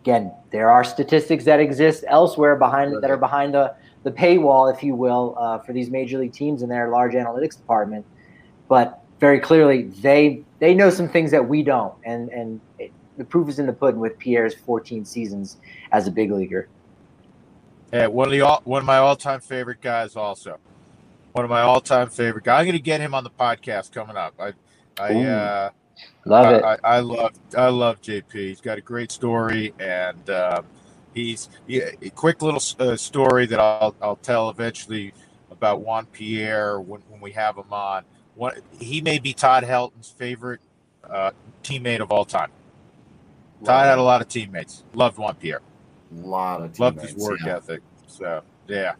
[0.00, 3.72] Again, there are statistics that exist elsewhere behind that are behind the
[4.02, 7.56] the paywall, if you will, uh, for these major league teams and their large analytics
[7.56, 8.04] department.
[8.68, 13.24] But very clearly, they they know some things that we don't, and and it, the
[13.24, 15.58] proof is in the pudding with Pierre's 14 seasons
[15.92, 16.68] as a big leaguer.
[17.92, 20.58] Yeah, one of the all, one of my all time favorite guys, also
[21.32, 22.60] one of my all time favorite guys.
[22.60, 24.34] I'm going to get him on the podcast coming up.
[24.38, 24.52] I
[25.00, 25.70] I uh,
[26.24, 26.64] love I, it.
[26.64, 28.32] I, I, love I love JP.
[28.32, 30.28] He's got a great story and.
[30.30, 30.64] Um,
[31.18, 35.12] he's yeah, a quick little uh, story that I'll, I'll tell eventually
[35.50, 38.04] about Juan Pierre when, when we have him on.
[38.34, 40.60] What he may be Todd Helton's favorite
[41.08, 41.32] uh,
[41.62, 42.50] teammate of all time.
[43.64, 44.84] Todd had a lot of teammates.
[44.94, 45.60] Loved Juan Pierre.
[46.16, 47.56] A lot of teammates, loved his work yeah.
[47.56, 47.82] ethic.
[48.06, 48.94] So yeah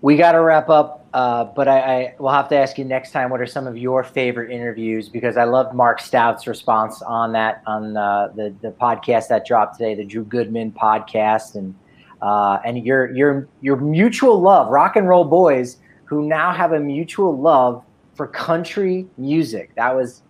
[0.00, 3.10] we got to wrap up, uh, but I, I will have to ask you next
[3.10, 3.30] time.
[3.30, 5.08] What are some of your favorite interviews?
[5.08, 9.78] Because I loved Mark Stout's response on that on uh, the the podcast that dropped
[9.78, 11.74] today, the Drew Goodman podcast, and
[12.22, 16.80] uh, and your your your mutual love, rock and roll boys, who now have a
[16.80, 17.82] mutual love
[18.14, 19.74] for country music.
[19.74, 20.22] That was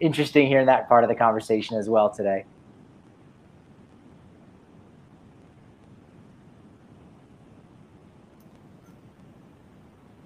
[0.00, 2.44] interesting hearing that part of the conversation as well today.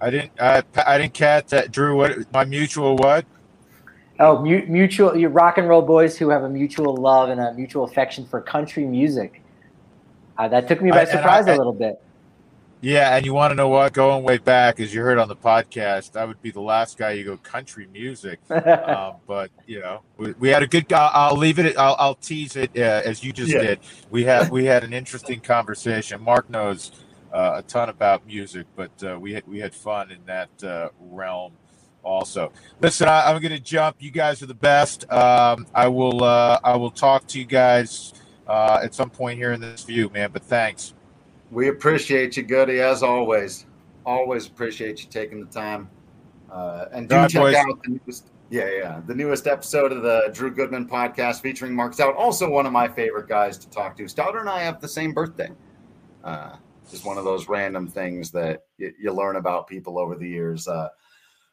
[0.00, 0.32] I didn't.
[0.40, 1.72] I, I didn't catch that.
[1.72, 3.24] Drew, what my mutual what?
[4.20, 5.16] Oh, mu- mutual.
[5.16, 8.40] You rock and roll boys who have a mutual love and a mutual affection for
[8.40, 9.42] country music.
[10.36, 12.00] Uh, that took me by I, surprise I, a little bit.
[12.80, 13.92] Yeah, and you want to know what?
[13.92, 17.10] Going way back, as you heard on the podcast, I would be the last guy
[17.10, 18.38] you go country music.
[18.50, 20.92] um, but you know, we, we, had a good.
[20.92, 21.76] I'll, I'll leave it.
[21.76, 23.62] I'll, I'll tease it uh, as you just yeah.
[23.62, 23.80] did.
[24.10, 26.22] We had we had an interesting conversation.
[26.22, 26.92] Mark knows
[27.32, 31.52] a ton about music, but uh, we had, we had fun in that uh, realm
[32.02, 32.52] also.
[32.80, 33.96] Listen, I, am going to jump.
[34.00, 35.10] You guys are the best.
[35.12, 38.14] Um, I will uh, I will talk to you guys
[38.46, 40.30] uh, at some point here in this view, man.
[40.32, 40.94] But thanks.
[41.50, 43.66] We appreciate you, Goody, as always.
[44.04, 45.90] Always appreciate you taking the time.
[46.50, 47.54] Uh, and do check boys.
[47.54, 51.92] out the newest, yeah, yeah, the newest episode of the Drew Goodman podcast featuring Mark
[51.92, 54.08] Stout, also one of my favorite guys to talk to.
[54.08, 55.50] Stouter and I have the same birthday.
[56.24, 56.56] Uh,
[56.90, 60.66] just one of those random things that you, you learn about people over the years.
[60.68, 60.88] Uh,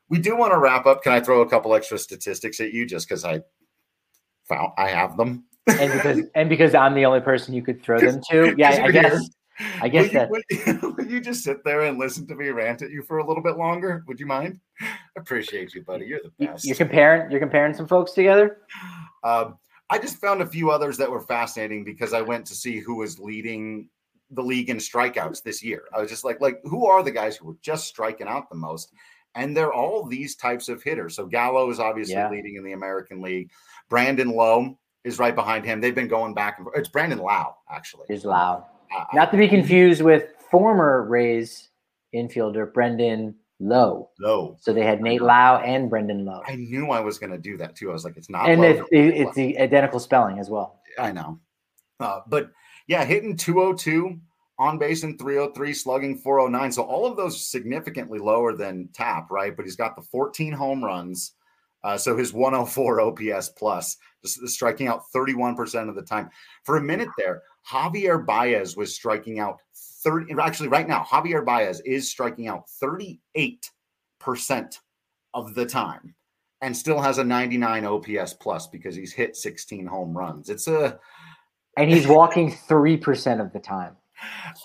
[0.10, 1.04] we do want to wrap up.
[1.04, 3.42] Can I throw a couple extra statistics at you just because I
[4.48, 5.46] found I have them?
[5.68, 8.56] and because and because I'm the only person you could throw them to.
[8.58, 9.30] Yeah, I guess.
[9.82, 10.98] I guess will that.
[11.00, 13.42] You, you just sit there and listen to me rant at you for a little
[13.42, 14.04] bit longer?
[14.06, 14.60] Would you mind?
[15.16, 16.06] Appreciate you, buddy.
[16.08, 16.66] You're the best.
[16.66, 17.32] You're comparing.
[17.32, 18.58] You're comparing some folks together.
[19.24, 19.58] Um,
[19.90, 22.96] I just found a few others that were fascinating because I went to see who
[22.98, 23.88] was leading
[24.36, 25.84] the league in strikeouts this year.
[25.96, 28.56] I was just like, like who are the guys who were just striking out the
[28.56, 28.94] most?
[29.34, 31.16] And they're all these types of hitters.
[31.16, 32.30] So Gallo is obviously yeah.
[32.30, 33.52] leading in the American League.
[33.90, 35.82] Brandon Lowe is right behind him.
[35.82, 36.78] They've been going back and forth.
[36.78, 38.06] It's Brandon Lowe, actually.
[38.10, 38.64] Is Lowe.
[38.96, 41.70] Uh, Not to be confused with former Rays
[42.14, 44.10] infielder Brendan Lowe.
[44.20, 44.58] Lowe.
[44.62, 46.42] So they had Nate Lowe and Brendan Lowe.
[46.48, 47.90] I knew I was going to do that too.
[47.90, 48.50] I was like, it's not.
[48.50, 50.80] And it's, it's the identical spelling as well.
[50.98, 51.40] I know.
[52.00, 52.52] Uh, but
[52.88, 54.20] yeah, hitting 202
[54.58, 56.72] on base in 303, slugging 409.
[56.72, 59.56] So all of those significantly lower than Tap, right?
[59.56, 61.34] But he's got the 14 home runs.
[61.84, 66.30] Uh, so his 104 OPS plus, striking out 31% of the time.
[66.64, 69.60] For a minute there, Javier Baez was striking out
[70.04, 70.34] 30.
[70.40, 73.20] Actually, right now, Javier Baez is striking out 38%
[75.36, 76.16] of the time
[76.62, 80.50] and still has a 99 OPS plus because he's hit 16 home runs.
[80.50, 81.00] It's a
[81.78, 83.95] and he's walking 3% of the time.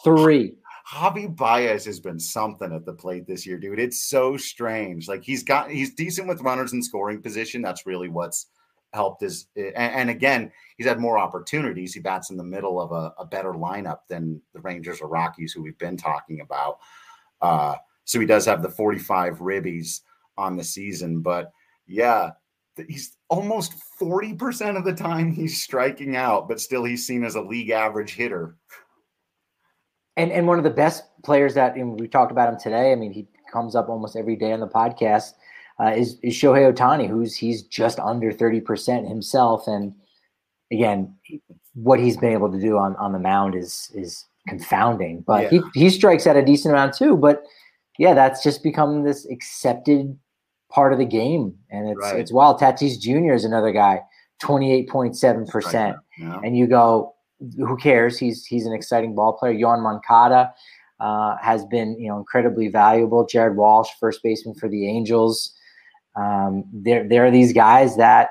[0.04, 0.54] Three.
[0.92, 3.78] Javi Baez has been something at the plate this year, dude.
[3.78, 5.06] It's so strange.
[5.06, 7.62] Like he's got he's decent with runners in scoring position.
[7.62, 8.46] That's really what's
[8.92, 11.94] helped his and, and again, he's had more opportunities.
[11.94, 15.52] He bats in the middle of a, a, better lineup than the Rangers or Rockies,
[15.52, 16.78] who we've been talking about.
[17.40, 20.00] Uh, so he does have the 45 ribbies
[20.36, 21.20] on the season.
[21.20, 21.52] But
[21.86, 22.30] yeah,
[22.88, 27.40] he's almost 40% of the time he's striking out, but still he's seen as a
[27.40, 28.56] league average hitter.
[30.16, 32.92] and and one of the best players that we talked about him today.
[32.92, 35.32] I mean, he comes up almost every day on the podcast.
[35.78, 39.94] Uh, is is Shohei Ohtani, who's he's just under thirty percent himself, and
[40.70, 41.14] again,
[41.74, 45.22] what he's been able to do on on the mound is is confounding.
[45.26, 45.60] But yeah.
[45.74, 47.16] he he strikes at a decent amount too.
[47.16, 47.44] But
[47.98, 50.18] yeah, that's just become this accepted
[50.70, 52.18] part of the game, and it's right.
[52.18, 52.58] it's wild.
[52.58, 53.34] Tatis Jr.
[53.34, 54.00] is another guy,
[54.38, 57.14] twenty eight point seven percent, and you go,
[57.56, 58.18] who cares?
[58.18, 59.54] He's he's an exciting ball player.
[59.54, 60.52] Yoan Moncada
[61.00, 63.26] uh, has been you know incredibly valuable.
[63.26, 65.54] Jared Walsh, first baseman for the Angels.
[66.16, 68.30] Um, there there are these guys that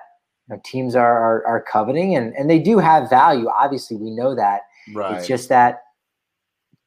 [0.49, 3.47] you know, teams are, are, are coveting, and and they do have value.
[3.49, 4.61] Obviously, we know that.
[4.93, 5.17] Right.
[5.17, 5.81] It's just that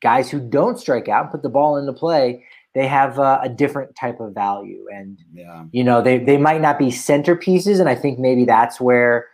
[0.01, 2.45] guys who don't strike out and put the ball into play
[2.75, 4.87] they have uh, a different type of value.
[4.93, 5.65] And yeah.
[5.73, 7.81] you know they, they might not be centerpieces.
[7.81, 9.29] And i think maybe that's where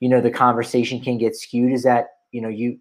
[0.00, 2.78] you know the conversation can get skewed is that you know you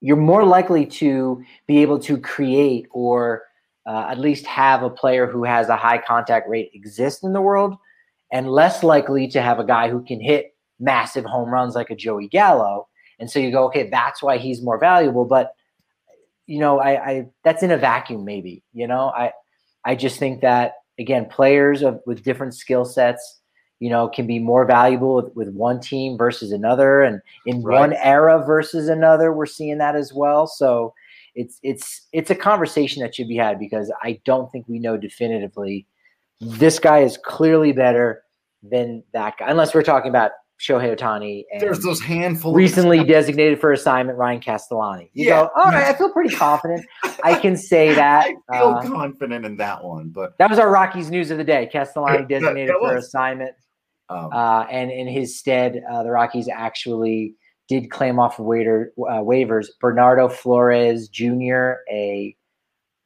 [0.00, 3.42] you're more likely to be able to create or
[3.86, 7.40] uh, at least have a player who has a high contact rate exist in the
[7.40, 7.74] world
[8.32, 11.96] and less likely to have a guy who can hit massive home runs like a
[11.96, 12.86] joey gallo.
[13.18, 15.24] And so you go okay that's why he's more valuable.
[15.24, 15.54] But
[16.50, 18.64] you know, I, I that's in a vacuum, maybe.
[18.72, 19.32] You know, I
[19.84, 23.40] I just think that again, players of with different skill sets,
[23.78, 27.78] you know, can be more valuable with, with one team versus another, and in right.
[27.78, 29.32] one era versus another.
[29.32, 30.48] We're seeing that as well.
[30.48, 30.92] So
[31.36, 34.96] it's it's it's a conversation that should be had because I don't think we know
[34.96, 35.86] definitively
[36.40, 38.24] this guy is clearly better
[38.64, 41.44] than that guy, unless we're talking about Shohei Ohtani.
[41.50, 45.10] And There's those handful recently designated for assignment Ryan Castellani.
[45.14, 45.42] You yeah.
[45.42, 46.84] go, all right, I feel pretty confident.
[47.24, 48.30] I can say that.
[48.50, 51.44] I feel uh, confident in that one, but that was our Rockies news of the
[51.44, 51.68] day.
[51.72, 53.54] Castellani designated for assignment,
[54.10, 57.34] um, uh, and in his stead, uh, the Rockies actually
[57.68, 62.36] did claim off of waiver, uh, waivers Bernardo Flores Jr., a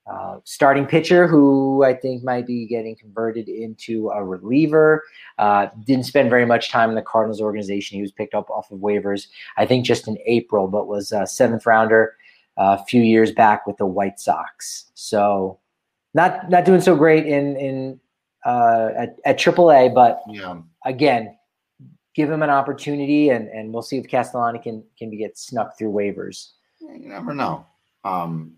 [0.06, 5.02] uh, starting pitcher who I think might be getting converted into a reliever.
[5.38, 7.96] Uh, didn't spend very much time in the Cardinals organization.
[7.96, 11.26] He was picked up off of waivers, I think just in April, but was a
[11.26, 12.16] seventh rounder
[12.58, 14.90] uh, a few years back with the White Sox.
[14.94, 15.58] So
[16.12, 18.00] not not doing so great in in
[18.44, 20.58] uh, at, at AAA, but yeah.
[20.84, 21.36] again,
[22.14, 25.76] give him an opportunity, and and we'll see if Castellani can can be get snuck
[25.78, 26.50] through waivers.
[26.80, 27.66] You never know.
[28.04, 28.52] Um,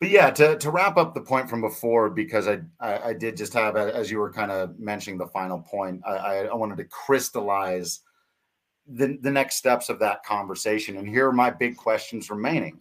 [0.00, 3.36] but yeah, to, to wrap up the point from before, because I, I, I did
[3.36, 6.84] just have, as you were kind of mentioning the final point, I, I wanted to
[6.84, 8.00] crystallize
[8.86, 10.96] the, the next steps of that conversation.
[10.96, 12.80] And here are my big questions remaining.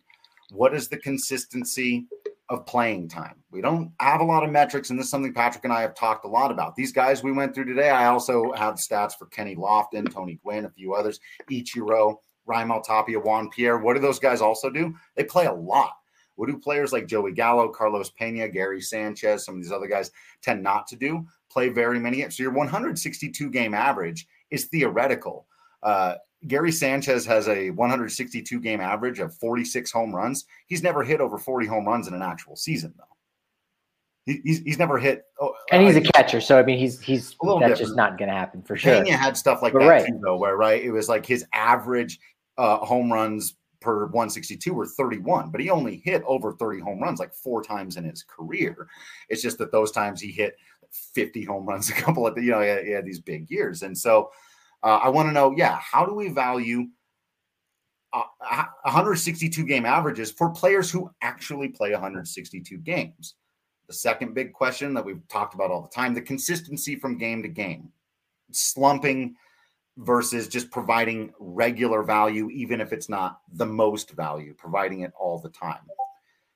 [0.51, 2.07] What is the consistency
[2.47, 3.35] of playing time?
[3.51, 5.95] We don't have a lot of metrics, and this is something Patrick and I have
[5.95, 6.75] talked a lot about.
[6.75, 10.65] These guys we went through today, I also have stats for Kenny Lofton, Tony Gwynn,
[10.65, 11.19] a few others,
[11.51, 12.15] Ichiro,
[12.47, 13.77] Raimel Tapia, Juan Pierre.
[13.77, 14.95] What do those guys also do?
[15.15, 15.91] They play a lot.
[16.39, 20.09] What do players like Joey Gallo, Carlos Pena, Gary Sanchez, some of these other guys
[20.41, 21.27] tend not to do?
[21.51, 22.21] Play very many.
[22.29, 25.47] So your 162 game average is theoretical.
[25.83, 26.15] Uh,
[26.47, 30.45] Gary Sanchez has a 162 game average of 46 home runs.
[30.67, 34.33] He's never hit over 40 home runs in an actual season, though.
[34.45, 35.23] he's, he's never hit.
[35.41, 37.77] Oh, and he's uh, a catcher, so I mean, he's he's that's different.
[37.79, 39.03] just not going to happen for sure.
[39.03, 40.07] Pena had stuff like but that right.
[40.07, 42.17] too, though, where right it was like his average
[42.57, 47.19] uh, home runs per 162 or 31, but he only hit over 30 home runs
[47.19, 48.87] like four times in his career.
[49.29, 50.55] It's just that those times he hit
[50.91, 53.83] 50 home runs, a couple of you know, he had these big years.
[53.83, 54.31] And so
[54.83, 56.87] uh, I want to know, yeah, how do we value
[58.11, 58.23] uh,
[58.83, 63.35] 162 game averages for players who actually play 162 games?
[63.87, 67.41] The second big question that we've talked about all the time the consistency from game
[67.41, 67.91] to game,
[68.51, 69.35] slumping
[69.97, 75.39] versus just providing regular value, even if it's not the most value, providing it all
[75.39, 75.81] the time.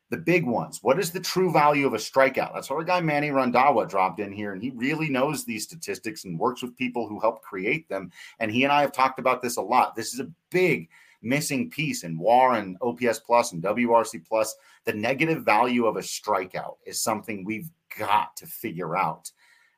[0.10, 0.80] The big ones.
[0.82, 2.54] What is the true value of a strikeout?
[2.54, 6.38] That's our guy Manny Randhawa dropped in here, and he really knows these statistics and
[6.38, 8.12] works with people who help create them.
[8.40, 9.96] And he and I have talked about this a lot.
[9.96, 10.88] This is a big
[11.24, 14.56] missing piece in WAR and OPS plus and WRC plus.
[14.86, 19.32] The negative value of a strikeout is something we've got to figure out.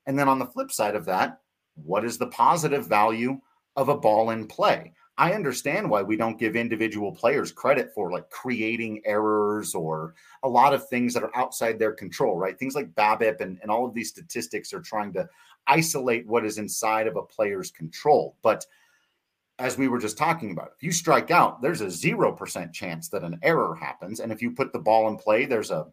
[0.05, 1.39] And then on the flip side of that,
[1.75, 3.39] what is the positive value
[3.75, 4.93] of a ball in play.
[5.17, 10.13] I understand why we don't give individual players credit for like creating errors or
[10.43, 12.57] a lot of things that are outside their control, right?
[12.57, 15.27] Things like BABIP and, and all of these statistics are trying to
[15.67, 18.35] isolate what is inside of a player's control.
[18.41, 18.65] But
[19.57, 23.23] as we were just talking about, if you strike out, there's a 0% chance that
[23.23, 24.19] an error happens.
[24.19, 25.87] And if you put the ball in play, there's a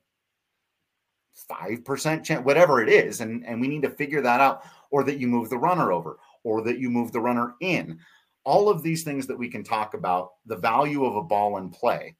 [1.48, 3.20] 5% chance, whatever it is.
[3.20, 6.18] And, and we need to figure that out, or that you move the runner over,
[6.44, 7.98] or that you move the runner in.
[8.44, 11.70] All of these things that we can talk about, the value of a ball in
[11.70, 12.14] play.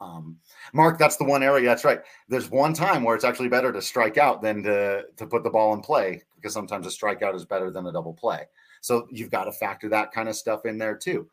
[0.00, 0.38] Um,
[0.72, 1.68] Mark, that's the one area.
[1.68, 2.00] That's right.
[2.28, 5.50] There's one time where it's actually better to strike out than to to put the
[5.50, 8.46] ball in play because sometimes a strikeout is better than a double play.
[8.80, 11.28] So you've got to factor that kind of stuff in there too.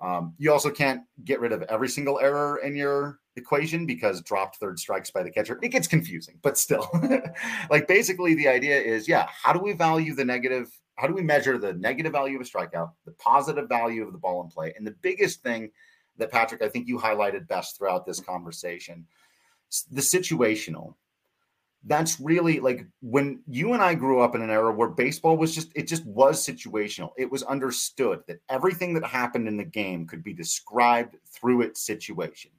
[0.00, 4.56] Um, you also can't get rid of every single error in your equation because dropped
[4.56, 5.58] third strikes by the catcher.
[5.62, 6.88] It gets confusing, but still,
[7.70, 10.70] like basically the idea is, yeah, how do we value the negative?
[10.96, 14.18] How do we measure the negative value of a strikeout, the positive value of the
[14.18, 15.70] ball in play, and the biggest thing
[16.18, 19.06] that Patrick, I think you highlighted best throughout this conversation.
[19.90, 20.94] The situational.
[21.84, 25.54] That's really like when you and I grew up in an era where baseball was
[25.54, 27.12] just, it just was situational.
[27.16, 31.80] It was understood that everything that happened in the game could be described through its
[31.80, 32.50] situation.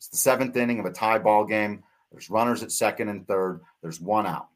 [0.00, 1.84] It's the seventh inning of a tie ball game.
[2.10, 3.60] There's runners at second and third.
[3.82, 4.48] There's one out.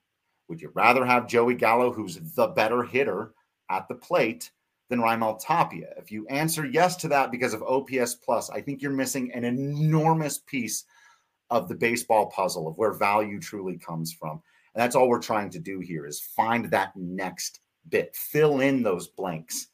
[0.49, 3.35] Would you rather have Joey Gallo, who's the better hitter,
[3.71, 4.51] at the plate
[4.89, 5.93] than Raimel Tapia?
[5.99, 9.45] If you answer yes to that because of OPS plus, I think you're missing an
[9.45, 10.85] enormous piece
[11.51, 14.41] of the baseball puzzle of where value truly comes from.
[14.75, 18.83] And that's all we're trying to do here is find that next bit, fill in
[18.83, 19.67] those blanks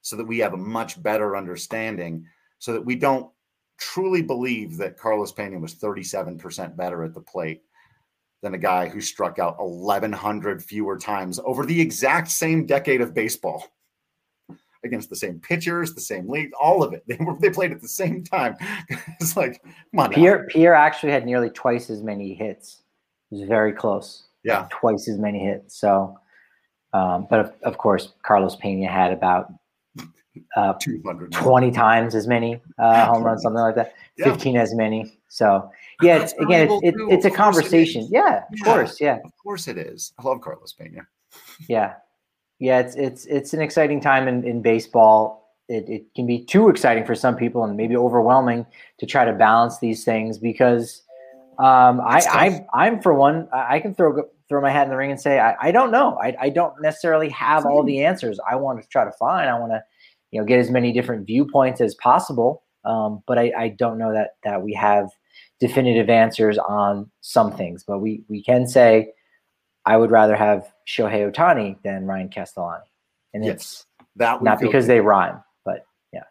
[0.00, 2.26] so that we have a much better understanding
[2.58, 3.30] so that we don't
[3.78, 7.62] truly believe that Carlos Pena was 37% better at the plate
[8.42, 13.14] than a guy who struck out 1,100 fewer times over the exact same decade of
[13.14, 13.66] baseball
[14.84, 17.04] against the same pitchers, the same league, all of it.
[17.12, 18.56] They were they played at the same time.
[19.20, 20.12] it's like, come on.
[20.12, 20.44] Pierre now.
[20.48, 22.82] Pierre actually had nearly twice as many hits.
[23.30, 24.24] It was very close.
[24.44, 25.76] Yeah, twice as many hits.
[25.78, 26.18] So,
[26.92, 29.52] um, but of, of, course, Carlos Pena had about
[30.56, 33.94] uh, 20 times as many uh, home runs, something like that.
[34.16, 34.32] Yeah.
[34.32, 35.18] 15 as many.
[35.28, 35.70] So,
[36.02, 38.06] yeah, it's, again, it's, it, it's a conversation.
[38.10, 39.00] Yeah, of course.
[39.00, 39.18] Yeah.
[39.24, 40.12] Of course it is.
[40.18, 41.06] I love Carlos Pena.
[41.68, 41.94] yeah
[42.62, 45.56] yeah, it's it's it's an exciting time in, in baseball.
[45.68, 48.66] It, it can be too exciting for some people and maybe overwhelming
[48.98, 51.02] to try to balance these things because
[51.58, 55.10] um, I, I I'm for one I can throw throw my hat in the ring
[55.10, 58.54] and say I, I don't know I, I don't necessarily have all the answers I
[58.54, 59.82] want to try to find I want to
[60.32, 64.12] you know get as many different viewpoints as possible um, but I, I don't know
[64.12, 65.08] that that we have
[65.60, 69.12] definitive answers on some things but we we can say
[69.84, 72.84] I would rather have Shohei Ohtani than Ryan Castellani.
[73.34, 74.92] And yes, it's that not because good.
[74.92, 76.24] they rhyme, but yeah.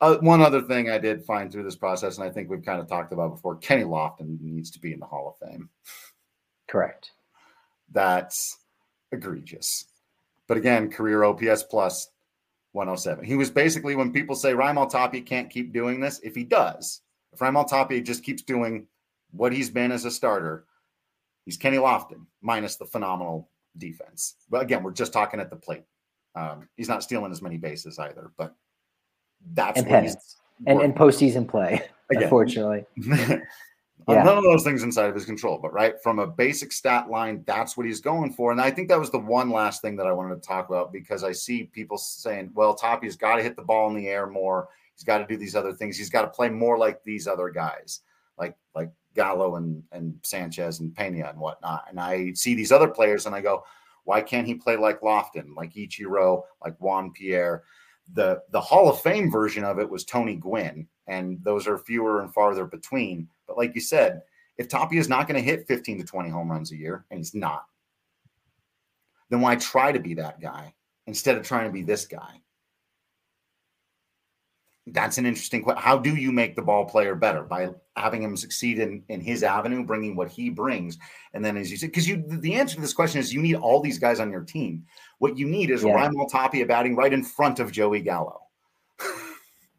[0.00, 2.80] Uh, one other thing I did find through this process, and I think we've kind
[2.80, 5.68] of talked about before, Kenny Lofton needs to be in the Hall of Fame.
[6.68, 7.12] Correct.
[7.92, 8.58] That's
[9.12, 9.84] egregious.
[10.48, 12.08] But again, career OPS plus
[12.74, 13.24] 107.
[13.24, 17.02] He was basically when people say Raimel Tapia can't keep doing this, if he does,
[17.32, 18.86] if Raimel Tapia just keeps doing
[19.30, 20.66] what he's been as a starter,
[21.44, 24.36] He's Kenny Lofton minus the phenomenal defense.
[24.48, 25.84] But again, we're just talking at the plate.
[26.34, 28.54] Um, he's not stealing as many bases either, but
[29.52, 31.82] that's and pennants and, and postseason play.
[32.10, 32.86] Again, unfortunately,
[34.08, 34.22] yeah.
[34.22, 35.58] none of those things inside of his control.
[35.60, 38.52] But right from a basic stat line, that's what he's going for.
[38.52, 40.92] And I think that was the one last thing that I wanted to talk about
[40.92, 44.26] because I see people saying, "Well, Toppy's got to hit the ball in the air
[44.26, 44.68] more.
[44.94, 45.96] He's got to do these other things.
[45.96, 48.00] He's got to play more like these other guys,
[48.38, 51.86] like like Gallo and, and Sanchez and Pena and whatnot.
[51.88, 53.64] And I see these other players and I go,
[54.04, 57.62] why can't he play like Lofton, like Ichiro, like Juan Pierre?
[58.12, 62.20] The the Hall of Fame version of it was Tony Gwynn, and those are fewer
[62.20, 63.28] and farther between.
[63.46, 64.22] But like you said,
[64.56, 67.18] if Tapia is not going to hit 15 to 20 home runs a year, and
[67.18, 67.64] he's not,
[69.30, 70.74] then why try to be that guy
[71.06, 72.40] instead of trying to be this guy?
[74.88, 75.82] that's an interesting question.
[75.82, 79.42] How do you make the ball player better by having him succeed in, in his
[79.42, 80.98] avenue, bringing what he brings,
[81.32, 83.56] and then as you said, because you the answer to this question is you need
[83.56, 84.84] all these guys on your team.
[85.18, 85.94] What you need is yeah.
[85.94, 88.42] Raimel Tapia batting right in front of Joey Gallo.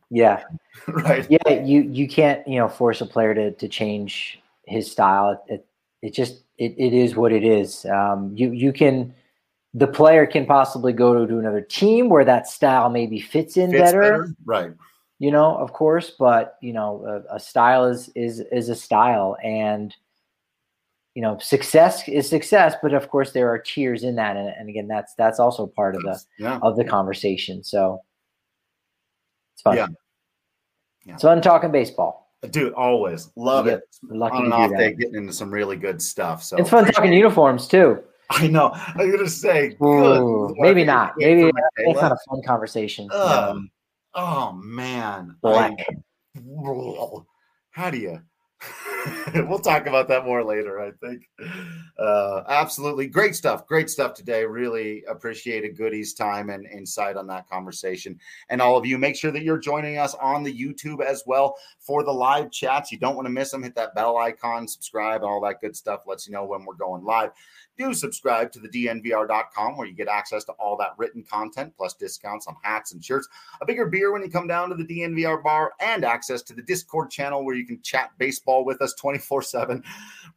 [0.10, 0.44] yeah,
[0.88, 1.26] right.
[1.30, 5.44] Yeah, you you can't you know force a player to to change his style.
[5.48, 5.66] It
[6.02, 7.86] it just it, it is what it is.
[7.86, 9.14] Um, you you can
[9.74, 13.82] the player can possibly go to another team where that style maybe fits in fits
[13.82, 14.02] better.
[14.02, 14.28] better.
[14.46, 14.74] Right
[15.20, 19.38] you know, of course, but you know, a, a, style is is is a style,
[19.44, 19.96] and
[21.14, 22.76] you know, success is success.
[22.82, 25.96] But of course, there are tiers in that, and, and again, that's that's also part
[25.96, 26.60] of the yeah.
[26.62, 27.64] of the conversation.
[27.64, 28.02] So
[29.54, 29.78] it's fun.
[29.78, 29.88] Yeah.
[31.06, 31.14] Yeah.
[31.14, 32.34] It's fun talking baseball.
[32.50, 33.82] Dude, always love it.
[34.04, 36.44] Lucky On and off day, getting into some really good stuff.
[36.44, 38.04] So it's fun talking uniforms too.
[38.30, 38.72] I know.
[38.74, 41.14] I'm gonna say, Ooh, maybe not.
[41.18, 43.10] Maybe it's not a fun conversation.
[43.12, 43.72] Um,
[44.16, 45.74] Oh man, black.
[45.78, 46.42] I,
[47.72, 48.22] how do you?
[49.36, 51.30] we'll talk about that more later, I think.
[51.98, 53.08] Uh, absolutely.
[53.08, 53.68] Great stuff.
[53.68, 54.44] Great stuff today.
[54.44, 58.20] Really appreciated Goody's time and insight on that conversation.
[58.50, 61.56] And all of you, make sure that you're joining us on the YouTube as well
[61.80, 62.92] for the live chats.
[62.92, 63.64] You don't want to miss them.
[63.64, 66.76] Hit that bell icon, subscribe, and all that good stuff lets you know when we're
[66.76, 67.32] going live
[67.78, 71.94] do subscribe to the dnvr.com where you get access to all that written content plus
[71.94, 73.28] discounts on hats and shirts,
[73.62, 76.62] a bigger beer when you come down to the DNVR bar, and access to the
[76.62, 79.84] Discord channel where you can chat baseball with us 24 7.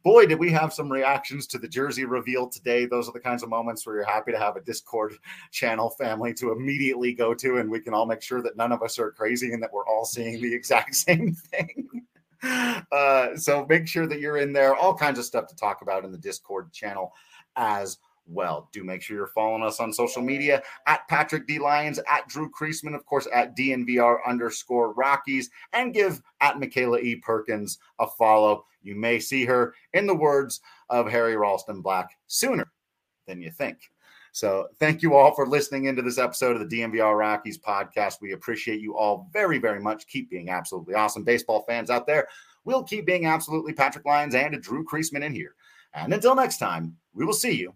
[0.03, 2.85] Boy, did we have some reactions to the jersey reveal today.
[2.85, 5.13] Those are the kinds of moments where you're happy to have a Discord
[5.51, 8.83] channel family to immediately go to, and we can all make sure that none of
[8.83, 12.05] us are crazy and that we're all seeing the exact same thing.
[12.41, 14.75] Uh, so make sure that you're in there.
[14.75, 17.13] All kinds of stuff to talk about in the Discord channel
[17.55, 18.69] as well.
[18.71, 21.59] Do make sure you're following us on social media at Patrick D.
[21.59, 27.15] Lyons, at Drew Creasman, of course, at DNVR underscore Rockies, and give at Michaela E.
[27.15, 28.65] Perkins a follow.
[28.81, 32.71] You may see her, in the words of Harry Ralston Black, sooner
[33.27, 33.77] than you think.
[34.31, 38.21] So thank you all for listening into this episode of the DNVR Rockies podcast.
[38.21, 40.07] We appreciate you all very, very much.
[40.07, 42.27] Keep being absolutely awesome baseball fans out there.
[42.63, 45.55] We'll keep being absolutely Patrick Lyons and Drew Creasman in here.
[45.93, 47.73] And until next time, we will see you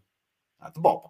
[0.65, 1.09] at the ballpark.